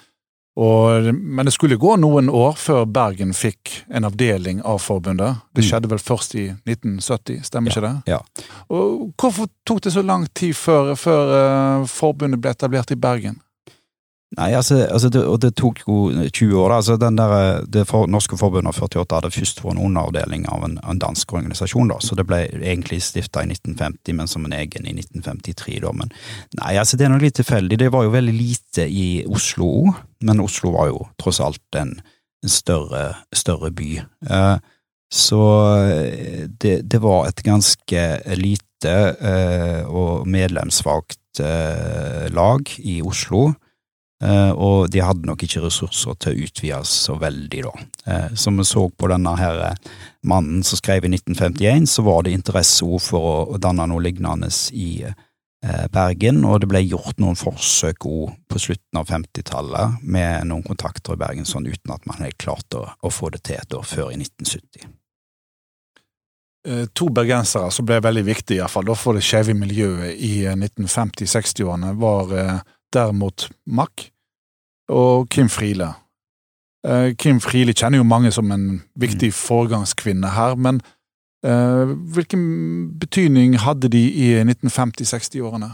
Og, 0.57 1.15
men 1.15 1.49
det 1.49 1.55
skulle 1.55 1.79
gå 1.81 1.95
noen 1.97 2.29
år 2.29 2.59
før 2.61 2.85
Bergen 2.85 3.33
fikk 3.33 3.71
en 3.89 4.05
avdeling 4.05 4.61
av 4.69 4.83
forbundet. 4.85 5.41
Det 5.57 5.65
mm. 5.65 5.69
skjedde 5.69 5.91
vel 5.93 6.03
først 6.03 6.35
i 6.37 6.45
1970, 6.53 7.41
stemmer 7.49 7.73
ja, 7.73 7.77
ikke 7.79 7.87
det? 7.87 7.95
Ja. 8.13 8.51
Og 8.69 9.15
Hvorfor 9.17 9.49
tok 9.69 9.81
det 9.87 9.95
så 9.95 10.05
lang 10.05 10.27
tid 10.37 10.53
før, 10.59 10.93
før 10.99 11.33
uh, 11.33 11.89
forbundet 11.89 12.43
ble 12.43 12.53
etablert 12.53 12.93
i 12.93 13.01
Bergen? 13.01 13.41
Nei, 14.39 14.55
altså, 14.57 14.79
altså 14.89 15.11
det, 15.13 15.21
og 15.29 15.41
det 15.43 15.51
tok 15.61 15.83
jo 15.83 15.97
20 16.33 16.57
år. 16.57 16.73
altså 16.73 16.97
den 16.97 17.19
der, 17.19 17.65
Det 17.67 17.85
for, 17.89 18.07
norske 18.07 18.37
forbundet 18.41 18.73
av 18.73 18.79
48 18.81 19.19
hadde 19.19 19.31
først 19.35 19.61
vært 19.61 19.77
en 19.77 19.83
underavdeling 19.85 20.47
av 20.49 20.65
en, 20.65 20.79
en, 20.81 20.99
dansk 20.99 21.33
organisasjon, 21.37 21.91
da, 21.93 21.99
så 22.01 22.17
det 22.17 22.25
ble 22.27 22.41
egentlig 22.49 23.03
stifta 23.05 23.43
i 23.45 23.51
1950, 23.51 24.17
men 24.17 24.31
som 24.31 24.47
en 24.49 24.57
egen 24.57 24.89
i 24.89 24.95
1953. 24.97 25.81
da, 25.85 25.93
men 25.93 26.13
Nei, 26.63 26.77
altså 26.81 26.97
det 26.97 27.07
er 27.07 27.13
noe 27.13 27.21
litt 27.21 27.37
tilfeldig. 27.37 27.79
Det 27.79 27.93
var 27.93 28.07
jo 28.07 28.17
veldig 28.17 28.37
lite 28.37 28.89
i 28.89 29.25
Oslo, 29.29 29.93
men 30.25 30.41
Oslo 30.41 30.73
var 30.79 30.89
jo 30.93 31.07
tross 31.21 31.41
alt 31.45 31.81
en, 31.81 31.99
en 32.43 32.53
større, 32.53 33.11
større, 33.37 33.73
by. 33.77 33.91
Eh, 34.01 34.57
så 35.13 35.43
eh, 35.93 36.47
det, 36.49 36.79
det, 36.89 37.03
var 37.05 37.29
et 37.29 37.43
ganske 37.45 38.07
lite 38.41 38.95
eh, 39.13 39.83
og 39.85 40.25
medlemssvakt 40.25 41.43
eh, 41.45 42.31
lag 42.33 42.73
i 42.81 43.03
Oslo. 43.05 43.51
Uh, 44.23 44.53
og 44.55 44.93
de 44.95 45.01
hadde 45.03 45.27
nok 45.27 45.43
ikke 45.43 45.65
ressurser 45.65 46.15
til 46.23 46.31
å 46.31 46.47
utvide 46.47 46.81
så 46.87 47.17
veldig, 47.19 47.63
da. 47.67 47.73
Uh, 48.07 48.29
som 48.39 48.61
vi 48.61 48.67
så 48.69 48.85
på 48.87 49.11
denne 49.11 49.33
her 49.39 49.59
eh, 49.67 49.91
mannen 50.23 50.63
som 50.63 50.79
skrev 50.79 51.05
i 51.05 51.11
1951, 51.11 51.87
så 51.87 52.05
var 52.07 52.23
det 52.23 52.37
interesse 52.37 52.87
for 53.03 53.53
å 53.55 53.59
danne 53.61 53.89
noe 53.91 54.03
lignende 54.03 54.51
i, 54.73 55.03
eh, 55.03 55.87
Bergen, 55.93 56.45
og 56.45 56.63
det 56.63 56.71
ble 56.71 56.83
gjort 56.85 57.19
noen 57.23 57.39
forsøk 57.39 58.07
òg 58.07 58.35
på 58.51 58.63
slutten 58.63 59.01
av 59.01 59.11
50-tallet 59.11 60.03
med 60.03 60.49
noen 60.51 60.65
kontakter 60.67 61.15
i 61.17 61.23
Bergen, 61.23 61.47
sånn 61.49 61.67
uten 61.67 61.95
at 61.95 62.07
man 62.07 62.23
hadde 62.23 62.39
klart 62.39 62.79
å, 62.79 63.11
få 63.11 63.31
det 63.35 63.43
til 63.47 63.59
et 63.59 63.75
år 63.75 63.87
før 63.87 64.13
i 64.13 64.19
1970. 64.21 64.87
Eh, 66.69 66.87
to 66.95 67.11
bergensere 67.11 67.73
som 67.75 67.87
ble 67.87 67.99
veldig 68.03 68.25
viktige, 68.27 68.61
iallfall 68.61 68.95
for 68.95 69.19
det 69.19 69.27
skeive 69.27 69.55
miljøet 69.59 70.15
i 70.15 70.47
1950-60-årene, 70.55 71.97
var 71.99 72.63
derimot 72.93 73.49
Mack 73.67 74.12
og 74.89 75.29
Kim 75.31 75.49
Friele. 75.53 75.93
Kim 77.15 77.39
Friele 77.39 77.71
kjenner 77.79 78.01
jo 78.01 78.07
mange 78.09 78.33
som 78.35 78.49
en 78.51 78.81
viktig 78.99 79.29
mm. 79.31 79.37
foregangskvinne 79.39 80.33
her, 80.35 80.57
men 80.59 80.81
Eh, 81.43 81.95
hvilken 82.15 82.43
betydning 83.03 83.57
hadde 83.59 83.91
de 83.91 84.03
i 84.11 84.35
1950-60-årene? 84.45 85.73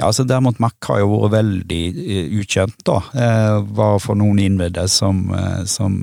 Ja, 0.00 0.08
altså 0.08 0.24
Dermot 0.24 0.58
Mack 0.58 0.82
har 0.88 1.02
jo 1.02 1.10
vært 1.12 1.34
veldig 1.36 1.80
uh, 1.94 2.38
ukjent, 2.40 2.78
da. 2.88 2.96
Uh, 3.12 3.60
var 3.76 4.00
for 4.02 4.18
noen 4.18 4.40
innvidde 4.42 4.86
som, 4.90 5.28
som 5.68 6.00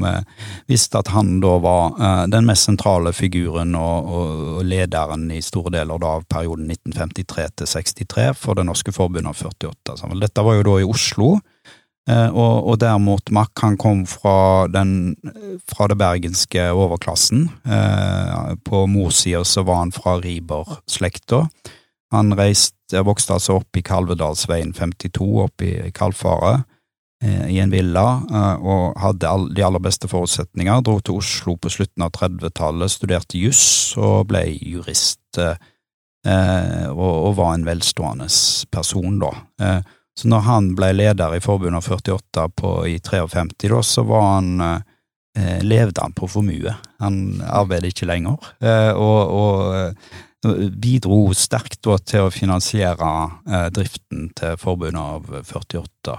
visste 0.70 1.02
at 1.02 1.10
han 1.12 1.40
da 1.44 1.56
var 1.64 1.98
den 2.32 2.46
mest 2.48 2.70
sentrale 2.70 3.12
figuren 3.18 3.74
og, 3.76 4.08
og, 4.08 4.46
og, 4.54 4.62
lederen 4.70 5.26
i 5.34 5.42
store 5.44 5.74
deler 5.80 6.00
da, 6.00 6.14
av 6.20 6.28
perioden 6.30 6.70
1953 6.72 7.48
til 7.58 7.72
63 7.74 8.30
for 8.38 8.56
Det 8.56 8.68
norske 8.70 8.94
forbundet 8.96 9.34
av 9.34 9.44
48. 9.50 9.98
Så, 9.98 10.14
dette 10.22 10.46
var 10.46 10.60
jo 10.60 10.68
da 10.70 10.78
i 10.80 10.88
Oslo. 10.88 11.34
Eh, 12.08 12.30
og, 12.32 12.70
og 12.72 12.78
derimot 12.80 13.32
Mack 13.36 13.60
han 13.66 13.76
kom 13.80 14.06
fra, 14.08 14.68
den, 14.72 15.18
fra 15.68 15.90
det 15.92 15.98
bergenske 16.00 16.70
overklassen. 16.72 17.50
Eh, 17.68 18.54
på 18.64 18.86
morssida 18.92 19.44
så 19.48 19.66
var 19.68 19.84
han 19.84 19.92
fra 19.96 20.18
Riber-slekta. 20.24 21.44
Han 22.16 22.32
reiste, 22.40 23.04
vokste 23.04 23.36
altså 23.36 23.60
opp 23.60 23.76
i 23.76 23.84
Kalvedalsveien 23.84 24.72
52, 24.76 25.28
opp 25.44 25.66
i 25.68 25.74
Kalfaret, 25.96 26.64
eh, 27.24 27.50
i 27.52 27.60
en 27.60 27.74
villa, 27.76 28.06
og 28.64 28.96
hadde 29.04 29.34
de 29.58 29.66
aller 29.68 29.84
beste 29.84 30.08
forutsetninger. 30.08 30.86
Dro 30.88 31.02
til 31.04 31.20
Oslo 31.20 31.58
på 31.60 31.74
slutten 31.74 32.08
av 32.08 32.16
30-tallet, 32.16 32.94
studerte 32.94 33.42
juss 33.42 33.98
og 34.00 34.30
ble 34.32 34.46
jurist. 34.56 35.20
og, 36.28 37.36
var 37.38 37.54
en 37.54 37.68
velstående 37.68 38.28
person, 38.72 39.20
da. 39.22 39.30
Så 40.18 40.30
når 40.32 40.46
han 40.48 40.70
ble 40.78 40.92
leder 40.96 41.36
i 41.38 41.42
forbundet 41.44 41.86
48 41.86 42.48
på, 42.58 42.72
i 42.90 42.98
53, 43.00 43.70
da, 43.70 43.82
så 43.86 44.04
var 44.08 44.24
han 44.32 44.64
eh, 44.66 45.60
levde 45.62 46.02
han 46.02 46.16
på 46.18 46.30
formue. 46.32 46.74
Han 47.04 47.20
arbeidet 47.46 47.94
ikke 47.94 48.10
lenger, 48.10 48.50
eh, 48.58 48.94
og, 48.98 49.36
og 49.38 49.76
eh, 49.78 50.72
bidro 50.74 51.22
sterkt 51.38 51.84
til 51.84 52.26
å 52.26 52.34
finansiere 52.34 53.12
driften 53.74 54.30
til 54.38 54.58
forbundet 54.62 55.02
av 55.02 55.30
48. 55.52 56.18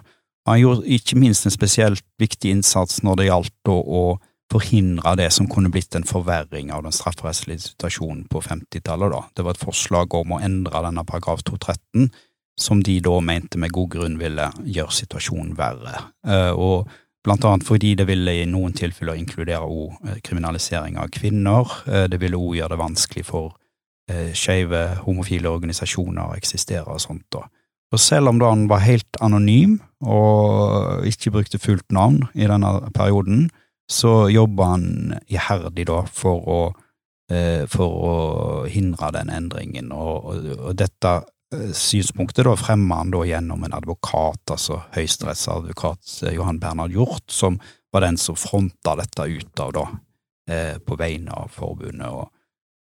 Han 0.49 0.61
gjorde 0.63 0.89
ikke 0.97 1.19
minst 1.19 1.47
en 1.47 1.55
spesielt 1.55 2.05
viktig 2.21 2.51
innsats 2.55 3.03
når 3.05 3.21
det 3.21 3.29
gjaldt 3.29 3.71
å 3.73 4.03
forhindre 4.53 5.13
det 5.21 5.29
som 5.35 5.49
kunne 5.51 5.71
blitt 5.73 5.95
en 5.97 6.07
forverring 6.09 6.71
av 6.73 6.87
den 6.87 6.95
strafferettslige 6.95 7.67
situasjonen 7.67 8.25
på 8.33 8.41
50-tallet. 8.45 9.35
Det 9.37 9.45
var 9.45 9.57
et 9.57 9.65
forslag 9.65 10.15
om 10.17 10.35
å 10.35 10.41
endre 10.45 10.83
denne 10.87 11.05
paragraf 11.09 11.45
213 11.45 12.09
som 12.59 12.83
de 12.83 12.99
da 13.01 13.21
mente 13.23 13.59
med 13.59 13.73
god 13.75 13.93
grunn 13.95 14.17
ville 14.19 14.49
gjøre 14.67 14.95
situasjonen 14.95 15.55
verre. 15.59 15.95
Eh, 16.27 16.51
og 16.51 16.89
blant 17.25 17.45
annet 17.47 17.67
fordi 17.67 17.95
det 17.99 18.09
ville 18.09 18.35
i 18.41 18.49
noen 18.51 18.75
tilfeller 18.77 19.19
inkludere 19.19 19.67
òg 19.67 20.09
eh, 20.09 20.19
kriminalisering 20.25 20.99
av 20.99 21.13
kvinner. 21.15 21.71
Eh, 21.87 22.09
det 22.11 22.21
ville 22.23 22.39
òg 22.39 22.59
gjøre 22.59 22.75
det 22.75 22.85
vanskelig 22.85 23.27
for 23.31 23.57
skeive 24.09 24.79
homofile 25.03 25.51
organisasjoner 25.53 26.31
å 26.31 26.37
eksistere 26.39 26.95
og 26.95 27.03
sånt. 27.03 27.27
da. 27.29 27.43
Og 27.93 28.01
selv 28.01 28.31
om 28.31 28.39
da 28.41 28.49
han 28.49 28.63
var 28.71 28.81
helt 28.81 29.19
anonym 29.21 29.75
og 30.01 31.05
ikke 31.05 31.35
brukte 31.35 31.61
fullt 31.61 31.93
navn 31.93 32.23
i 32.33 32.49
denne 32.49 32.71
perioden, 32.97 33.51
så 33.85 34.31
jobba 34.33 34.71
han 34.71 34.87
iherdig 35.29 35.85
da 35.91 35.99
for 36.09 36.41
å, 36.41 36.59
for 37.69 37.99
å 38.09 38.15
hindre 38.73 39.13
den 39.19 39.29
endringen, 39.29 39.93
og, 39.93 40.33
og, 40.33 40.49
og 40.57 40.81
dette 40.81 41.13
synspunktet 41.73 42.45
da 42.45 42.57
fremmer 42.57 43.03
han 43.03 43.13
da 43.13 43.23
gjennom 43.25 43.65
en 43.65 43.77
advokat, 43.79 44.43
altså 44.53 44.83
høyesterettsadvokat 44.97 46.19
eh, 46.27 46.35
Johan 46.37 46.61
Bernhard 46.61 46.93
Hjort, 46.93 47.25
som 47.33 47.59
var 47.93 48.05
den 48.05 48.19
som 48.21 48.37
fronta 48.37 48.97
dette 48.99 49.25
ut 49.25 49.63
av 49.65 49.73
da, 49.73 49.87
eh, 50.51 50.77
på 50.79 50.99
vegne 51.01 51.33
av 51.33 51.53
forbundet. 51.55 52.09
Og, 52.13 52.29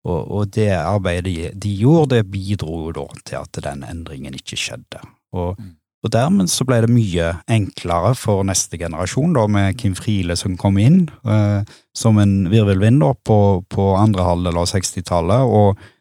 og, 0.06 0.20
og, 0.20 0.52
det 0.54 0.72
arbeidet 0.74 1.30
de, 1.30 1.48
de, 1.54 1.74
gjorde, 1.78 2.16
det 2.16 2.30
bidro 2.30 2.86
jo 2.88 2.94
da 2.96 3.08
til 3.22 3.42
at 3.44 3.64
den 3.68 3.86
endringen 3.86 4.34
ikke 4.34 4.58
skjedde. 4.58 5.02
Og, 5.36 5.54
mm. 5.54 5.72
og, 6.02 6.12
dermed 6.14 6.50
så 6.50 6.66
ble 6.66 6.82
det 6.82 6.90
mye 6.90 7.32
enklere 7.46 8.14
for 8.18 8.42
neste 8.46 8.80
generasjon, 8.82 9.34
da, 9.38 9.46
med 9.46 9.78
Kim 9.78 9.94
Friele 9.98 10.34
som 10.38 10.58
kom 10.58 10.78
inn 10.82 11.04
eh, 11.22 11.76
som 11.94 12.18
en 12.18 12.48
virvelvind 12.50 12.98
da, 13.04 13.14
på, 13.14 13.62
på 13.70 13.92
andre 13.94 14.26
halvdel 14.26 14.58
av 14.64 14.72
60-tallet. 14.74 15.46
og 15.46 15.92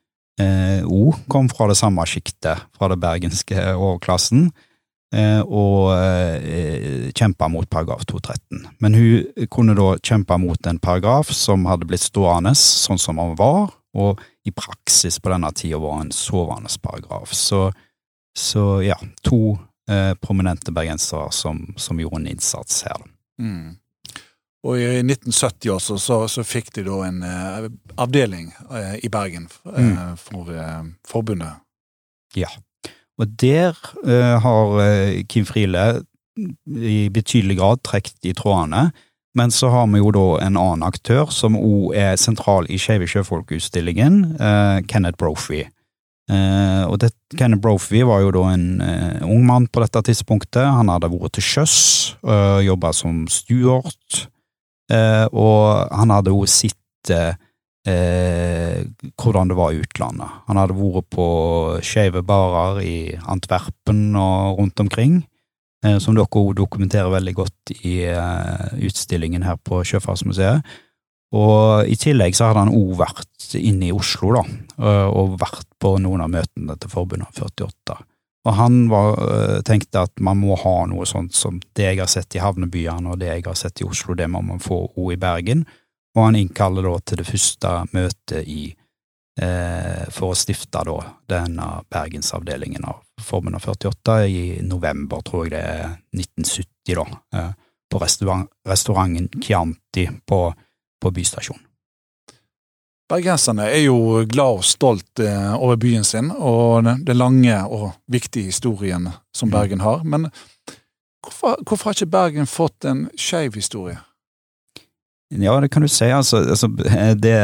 eh, 0.41 0.85
O 0.85 1.13
kom 1.31 1.49
fra 1.49 1.67
det 1.71 1.77
samme 1.79 2.05
sjiktet, 2.09 2.63
fra 2.75 2.89
det 2.91 2.99
bergenske 3.01 3.57
overklassen, 3.73 4.49
eh, 5.15 5.41
og 5.41 5.93
eh, 5.95 7.09
kjempa 7.15 7.49
mot 7.51 7.69
paragraf 7.69 8.05
213. 8.09 8.67
Men 8.83 8.99
hun 8.99 9.47
kunne 9.51 9.77
da 9.77 9.93
kjempe 10.01 10.37
mot 10.41 10.67
en 10.67 10.81
paragraf 10.81 11.31
som 11.35 11.67
hadde 11.69 11.87
blitt 11.89 12.05
stående 12.05 12.55
sånn 12.59 13.01
som 13.01 13.21
han 13.21 13.35
var, 13.39 13.73
og 13.95 14.21
i 14.45 14.51
praksis 14.51 15.21
på 15.23 15.31
denne 15.31 15.51
tida 15.55 15.79
var 15.81 16.01
en 16.03 16.11
sovende 16.13 16.69
paragraf. 16.83 17.33
Så, 17.33 17.69
så 18.37 18.81
ja, 18.83 18.97
to 19.23 19.55
eh, 19.89 20.13
prominente 20.19 20.73
bergensere 20.75 21.31
som, 21.31 21.73
som, 21.77 21.99
gjorde 21.99 22.21
en 22.21 22.27
innsats 22.27 22.83
her. 22.85 23.07
Mm. 23.41 23.75
Og 24.65 24.79
i 24.81 24.85
1970 25.03 25.69
også 25.75 25.97
så, 26.01 26.19
så 26.31 26.45
fikk 26.45 26.71
de 26.77 26.85
da 26.87 26.99
en 27.05 27.21
uh, 27.21 27.67
avdeling 28.01 28.49
uh, 28.71 28.95
i 28.97 29.11
Bergen 29.13 29.45
uh, 29.67 29.77
mm. 29.77 30.15
for 30.17 30.49
forbundet. 31.07 31.61
Ja, 32.35 32.49
og 33.21 33.29
der 33.39 33.77
har 34.43 34.73
Kim 35.31 35.45
Friele 35.47 36.01
i 36.67 37.07
betydelig 37.13 37.55
grad 37.61 37.79
trukket 37.87 38.27
i 38.27 38.33
trådene. 38.35 38.89
Men 39.35 39.51
så 39.51 39.69
har 39.71 39.87
vi 39.87 40.01
jo 40.01 40.11
da 40.11 40.25
en 40.43 40.57
annen 40.59 40.83
aktør 40.83 41.31
som 41.31 41.55
òg 41.55 41.95
er 41.95 42.19
sentral 42.19 42.67
i 42.67 42.79
Skeive 42.79 43.07
sjøfolk-utstillingen, 43.07 44.35
Kenneth 44.91 45.15
Brophy. 45.19 45.63
Uh, 46.25 46.89
og 46.89 46.97
det, 47.03 47.11
Kenneth 47.37 47.61
Brophy 47.61 48.01
var 48.07 48.23
jo 48.23 48.31
da 48.33 48.47
en 48.55 48.69
uh, 48.81 49.25
ung 49.29 49.43
mann 49.45 49.67
på 49.69 49.83
dette 49.83 50.01
tidspunktet. 50.07 50.63
Han 50.65 50.89
hadde 50.89 51.11
vært 51.13 51.35
til 51.37 51.45
sjøs, 51.45 51.75
uh, 52.25 52.61
jobba 52.65 52.89
som 52.97 53.25
steward, 53.29 54.25
Eh, 54.91 55.25
og 55.33 55.91
han 55.95 56.13
hadde 56.13 56.33
jo 56.33 56.45
sett 56.49 57.11
eh, 57.11 58.81
hvordan 59.21 59.51
det 59.51 59.57
var 59.57 59.73
i 59.73 59.81
utlandet. 59.83 60.41
Han 60.49 60.59
hadde 60.59 60.77
vært 60.77 61.09
på 61.13 61.27
skeive 61.85 62.23
barer 62.25 62.81
i 62.85 62.97
Antwerpen 63.31 64.15
og 64.19 64.61
rundt 64.61 64.81
omkring, 64.83 65.19
eh, 65.85 65.97
som 65.99 66.17
dere 66.17 66.29
òg 66.29 66.55
dokumenterer 66.57 67.13
veldig 67.13 67.35
godt 67.37 67.75
i 67.81 68.01
eh, 68.09 68.73
utstillingen 68.85 69.45
her 69.45 69.61
på 69.61 69.83
Sjøfartsmuseet. 69.85 70.65
Og 71.35 71.89
i 71.89 71.97
tillegg 71.99 72.35
så 72.37 72.49
hadde 72.49 72.67
han 72.67 72.75
òg 72.75 72.93
vært 73.01 73.55
inne 73.59 73.89
i 73.89 73.95
Oslo, 73.95 74.29
da, 74.37 74.43
og 75.09 75.33
vært 75.41 75.65
på 75.81 75.95
noen 75.99 76.21
av 76.23 76.29
møtene 76.31 76.77
til 76.79 76.91
Forbundet 76.91 77.41
48. 77.41 77.97
Og 78.45 78.53
han 78.53 78.89
var, 78.89 79.17
eh, 79.25 79.61
tenkte 79.65 80.03
at 80.05 80.19
man 80.19 80.37
må 80.37 80.55
ha 80.61 80.85
noe 80.85 81.05
sånt 81.09 81.33
som 81.33 81.57
det 81.73 81.87
jeg 81.89 81.99
har 82.03 82.11
sett 82.11 82.35
i 82.37 82.43
havnebyene 82.43 83.11
og 83.11 83.19
det 83.19 83.31
jeg 83.31 83.45
har 83.47 83.57
sett 83.57 83.81
i 83.81 83.87
Oslo, 83.87 84.13
det 84.13 84.29
må 84.29 84.43
man 84.45 84.61
få 84.61 84.83
òg 84.93 85.13
i 85.15 85.19
Bergen. 85.21 85.65
Og 86.15 86.27
han 86.27 86.37
innkaller 86.39 86.85
da 86.85 86.99
til 86.99 87.21
det 87.21 87.27
første 87.27 87.71
møtet 87.91 88.47
i, 88.47 88.75
eh, 89.41 90.05
for 90.11 90.31
å 90.31 90.37
stifte 90.37 90.83
da 90.85 90.97
denne 91.27 91.83
bergensavdelingen 91.89 92.85
av 92.85 93.01
Forbundet 93.19 93.65
48 93.65 94.27
i 94.27 94.61
november, 94.61 95.21
tror 95.21 95.45
jeg 95.45 95.51
det 95.51 95.63
er 95.63 95.97
1970, 96.13 96.95
da, 96.95 97.05
eh, 97.33 97.51
på 97.89 98.01
restaurant, 98.01 98.49
restauranten 98.67 99.29
Chianti 99.41 100.07
på, 100.27 100.53
på 101.01 101.11
Bystasjonen. 101.11 101.63
Bergenserne 103.09 103.67
er 103.69 103.83
jo 103.85 104.23
glad 104.25 104.61
og 104.61 104.65
stolt 104.65 105.21
eh, 105.21 105.53
over 105.53 105.77
byen 105.77 106.05
sin 106.07 106.31
og 106.33 106.87
den 106.87 107.19
lange 107.19 107.59
og 107.69 107.91
viktige 108.09 108.49
historien 108.49 109.11
som 109.35 109.51
mm. 109.51 109.53
Bergen 109.53 109.85
har. 109.85 110.01
Men 110.03 110.25
hvorfor, 111.21 111.59
hvorfor 111.61 111.91
har 111.91 111.99
ikke 111.99 112.15
Bergen 112.17 112.49
fått 112.49 112.87
en 112.89 113.05
skeiv 113.13 113.59
historie? 113.59 113.99
Ja, 115.33 115.57
det 115.61 115.71
kan 115.73 115.81
du 115.81 115.89
si. 115.89 116.05
Altså, 116.13 116.43
altså 116.43 116.69
det, 116.69 117.35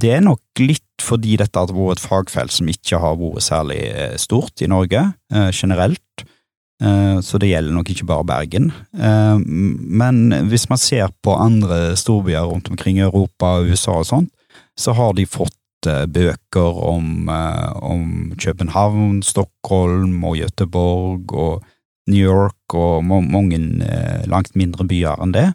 det, 0.00 0.10
er 0.12 0.24
nok 0.24 0.60
litt 0.60 0.84
fordi 1.02 1.38
dette 1.40 1.58
har 1.58 1.72
vært 1.72 2.00
et 2.00 2.04
fagfelt 2.04 2.52
som 2.52 2.68
ikke 2.68 3.00
har 3.00 3.16
vært 3.20 3.44
særlig 3.44 3.80
eh, 3.90 4.18
stort 4.20 4.62
i 4.62 4.68
Norge 4.70 5.06
eh, 5.32 5.48
generelt. 5.52 6.26
Eh, 6.82 7.16
så 7.24 7.40
det 7.40 7.52
gjelder 7.52 7.74
nok 7.76 7.92
ikke 7.92 8.08
bare 8.08 8.28
Bergen. 8.28 8.70
Eh, 8.92 9.40
men 9.40 10.36
hvis 10.52 10.68
man 10.72 10.80
ser 10.80 11.12
på 11.24 11.36
andre 11.36 11.96
storbyer 11.96 12.44
rundt 12.48 12.70
omkring 12.72 13.00
i 13.00 13.06
Europa 13.08 13.58
og 13.60 13.72
USA 13.72 13.98
og 14.02 14.08
sånt, 14.08 14.32
så 14.78 14.94
har 14.96 15.14
de 15.16 15.26
fått 15.28 15.88
uh, 15.88 16.04
bøker 16.06 16.78
om, 16.88 17.28
uh, 17.28 17.72
om, 17.82 18.32
København, 18.38 19.22
Stockholm 19.26 20.22
og 20.24 20.38
Göteborg 20.40 21.32
og 21.32 21.64
New 22.10 22.22
York 22.22 22.74
og 22.74 23.04
mange 23.06 23.58
uh, 23.58 24.22
langt 24.30 24.56
mindre 24.58 24.86
byer 24.88 25.22
enn 25.22 25.34
det, 25.36 25.50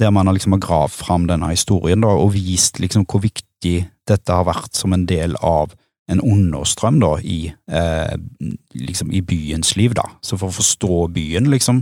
der 0.00 0.12
man 0.12 0.28
har 0.28 0.36
liksom 0.36 0.58
gravd 0.60 0.92
fram 0.92 1.26
denne 1.30 1.52
historien 1.52 2.04
da, 2.04 2.12
og 2.12 2.34
vist 2.34 2.80
liksom 2.82 3.06
hvor 3.08 3.22
viktig 3.24 3.78
dette 4.06 4.32
har 4.32 4.46
vært 4.48 4.76
som 4.76 4.92
en 4.92 5.06
del 5.08 5.36
av 5.40 5.74
en 6.06 6.20
understrøm 6.22 7.00
da, 7.02 7.16
i, 7.18 7.48
liksom 8.78 9.08
i 9.10 9.24
byens 9.26 9.72
liv. 9.74 9.96
da. 9.98 10.04
Så 10.22 10.36
for 10.38 10.52
å 10.52 10.54
forstå 10.54 10.98
byen, 11.16 11.48
liksom, 11.50 11.80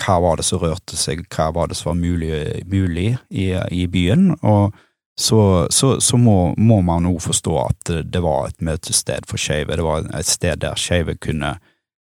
hva 0.00 0.18
var 0.24 0.40
det 0.40 0.46
som 0.48 0.60
rørte 0.62 0.98
seg, 0.98 1.24
hva 1.32 1.50
var 1.54 1.70
det 1.70 1.78
som 1.78 1.92
var 1.92 2.00
mulig, 2.00 2.64
mulig 2.70 3.12
i, 3.28 3.50
i, 3.54 3.86
byen, 3.90 4.32
og 4.40 4.76
så, 5.20 5.66
så, 5.70 5.98
så 6.00 6.16
må, 6.16 6.54
må, 6.56 6.80
man 6.86 7.08
òg 7.10 7.20
forstå 7.22 7.56
at 7.60 7.90
det, 7.90 8.04
det, 8.14 8.22
var 8.24 8.48
et 8.48 8.64
møtested 8.64 9.26
for 9.28 9.40
skeive. 9.40 9.76
Det 9.76 9.84
var 9.84 10.06
et 10.16 10.28
sted 10.28 10.62
der 10.62 10.78
skeive 10.80 11.18
kunne 11.20 11.54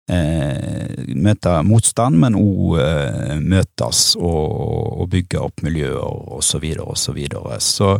eh, 0.10 1.06
møte 1.14 1.60
motstand, 1.68 2.18
men 2.24 2.38
òg 2.40 2.80
eh, 2.82 3.36
møtes 3.42 4.16
og, 4.18 5.02
og, 5.02 5.06
bygge 5.14 5.42
opp 5.42 5.66
miljøer 5.66 6.02
og 6.02 6.42
så 6.46 6.62
videre 6.64 6.90
og 6.90 7.00
så 7.00 7.14
videre. 7.16 7.60
Så 7.62 7.94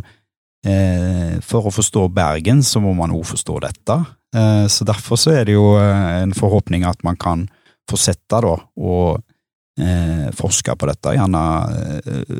eh, 0.66 1.38
for 1.46 1.70
å 1.70 1.74
forstå 1.74 2.08
Bergen, 2.16 2.64
så 2.66 2.82
må 2.82 2.96
man 2.98 3.14
òg 3.14 3.26
forstå 3.30 3.60
dette. 3.68 4.00
Eh, 4.34 4.66
så 4.72 4.88
derfor 4.88 5.20
så 5.22 5.36
er 5.36 5.46
det 5.46 5.54
jo 5.54 5.76
eh, 5.78 6.22
en 6.24 6.34
forhåpning 6.36 6.86
at 6.88 7.06
man 7.06 7.18
kan 7.20 7.46
fortsette 7.86 8.42
da, 8.42 8.56
og 8.82 9.22
eh, 9.80 10.28
forska 10.36 10.76
på 10.76 10.88
dette. 10.90 11.14
Gjerne 11.16 11.42
eh, 12.06 12.34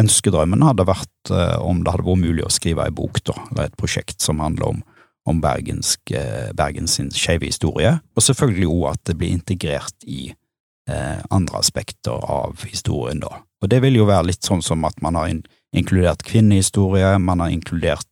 Ønskedrømmen 0.00 0.64
hadde 0.66 0.86
vært 0.88 1.32
eh, 1.32 1.56
om 1.62 1.82
det 1.82 1.94
hadde 1.94 2.06
vært 2.06 2.24
mulig 2.24 2.46
å 2.46 2.52
skrive 2.52 2.86
ei 2.86 2.94
bok, 2.94 3.22
da, 3.26 3.36
eller 3.50 3.68
et 3.70 3.80
prosjekt 3.80 4.24
som 4.24 4.42
handler 4.44 4.74
om, 4.74 4.84
om 5.30 5.42
bergensk, 5.42 6.14
eh, 6.16 6.52
Bergens 6.56 7.00
skeive 7.16 7.48
historie, 7.48 7.96
og 8.14 8.26
selvfølgelig 8.28 8.70
òg 8.70 8.86
at 8.92 9.04
det 9.10 9.18
blir 9.20 9.34
integrert 9.34 10.08
i 10.08 10.28
eh, 10.30 11.20
andre 11.30 11.60
aspekter 11.60 12.16
av 12.20 12.64
historien, 12.68 13.24
da. 13.24 13.42
Og 13.64 13.70
det 13.72 13.80
vil 13.80 13.96
jo 13.96 14.08
være 14.08 14.28
litt 14.28 14.44
sånn 14.44 14.60
som 14.64 14.84
at 14.84 14.98
man 15.04 15.16
har 15.16 15.30
in 15.32 15.44
inkludert 15.74 16.22
kvinnehistorie, 16.22 17.16
man 17.18 17.40
har 17.42 17.50
inkludert 17.50 18.06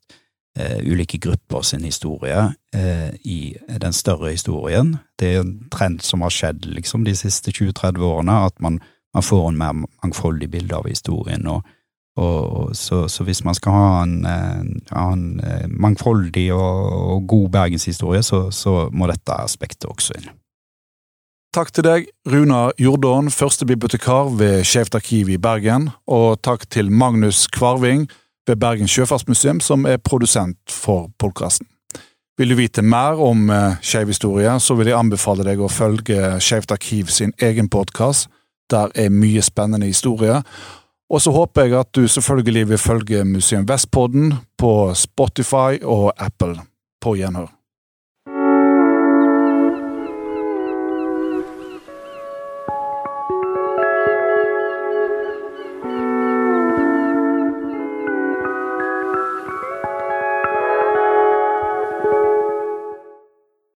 ulike 0.60 1.18
grupper 1.18 1.62
sin 1.62 1.84
historie 1.84 2.52
eh, 2.74 3.14
i 3.24 3.56
den 3.80 3.92
større 3.92 4.30
historien. 4.30 4.96
Det 5.18 5.34
er 5.34 5.40
en 5.40 5.54
trend 5.72 6.02
som 6.04 6.20
har 6.20 6.34
skjedd 6.34 6.66
liksom 6.68 7.06
de 7.06 7.14
siste 7.16 7.50
20-30 7.50 8.02
årene, 8.04 8.34
at 8.46 8.60
man, 8.60 8.80
man, 9.14 9.22
får 9.22 9.48
en 9.48 9.58
mer 9.58 9.72
mangfoldig 10.02 10.50
bilde 10.50 10.76
av 10.76 10.88
historien. 10.88 11.46
og, 11.46 11.62
og 12.16 12.76
så, 12.76 13.06
så, 13.08 13.24
hvis 13.24 13.44
man 13.44 13.56
skal 13.56 13.72
ha 13.72 14.02
en, 14.02 14.26
en, 14.26 14.74
en 14.92 15.40
eh, 15.40 15.68
mangfoldig 15.68 16.52
og, 16.52 16.92
og 17.14 17.26
god 17.26 17.48
bergenshistorie, 17.48 18.22
så, 18.22 18.50
så 18.50 18.90
må 18.92 19.08
dette 19.08 19.32
aspektet 19.32 19.88
også 19.88 20.20
inn. 20.20 20.28
Takk 21.52 21.68
til 21.76 21.84
deg, 21.84 22.06
Runa 22.28 22.70
Jordån, 22.80 23.26
første 23.28 23.66
bibliotekar 23.68 24.30
ved 24.38 24.62
Skeivt 24.64 24.94
arkiv 24.96 25.28
i 25.28 25.36
Bergen, 25.36 25.90
og 26.08 26.40
takk 26.40 26.64
til 26.72 26.88
Magnus 26.88 27.44
Kvarving, 27.52 28.06
ved 28.48 28.58
Bergen 28.60 28.88
sjøfartsmuseum, 28.90 29.60
som 29.60 29.86
er 29.86 30.02
produsent 30.02 30.58
for 30.70 31.10
podkasten. 31.18 31.66
Vil 32.38 32.48
du 32.48 32.56
vite 32.56 32.82
mer 32.82 33.20
om 33.20 33.50
eh, 33.50 33.78
skeiv 33.84 34.08
historie, 34.08 34.52
så 34.60 34.74
vil 34.74 34.88
jeg 34.90 34.98
anbefale 34.98 35.44
deg 35.46 35.60
å 35.60 35.70
følge 35.70 36.38
Skeivt 36.40 36.72
arkiv 36.72 37.12
sin 37.12 37.34
egen 37.42 37.68
podkast. 37.68 38.30
Der 38.72 38.90
er 38.96 39.12
mye 39.12 39.42
spennende 39.44 39.86
historier. 39.86 40.40
Og 41.12 41.20
så 41.20 41.30
håper 41.34 41.68
jeg 41.68 41.76
at 41.76 41.92
du 41.92 42.06
selvfølgelig 42.08 42.68
vil 42.72 42.80
følge 42.80 43.24
Museum 43.28 43.68
Vestpodden 43.68 44.32
på 44.58 44.94
Spotify 44.96 45.76
og 45.84 46.12
Apple. 46.16 46.56
På 47.02 47.18
gjenhør. 47.18 47.50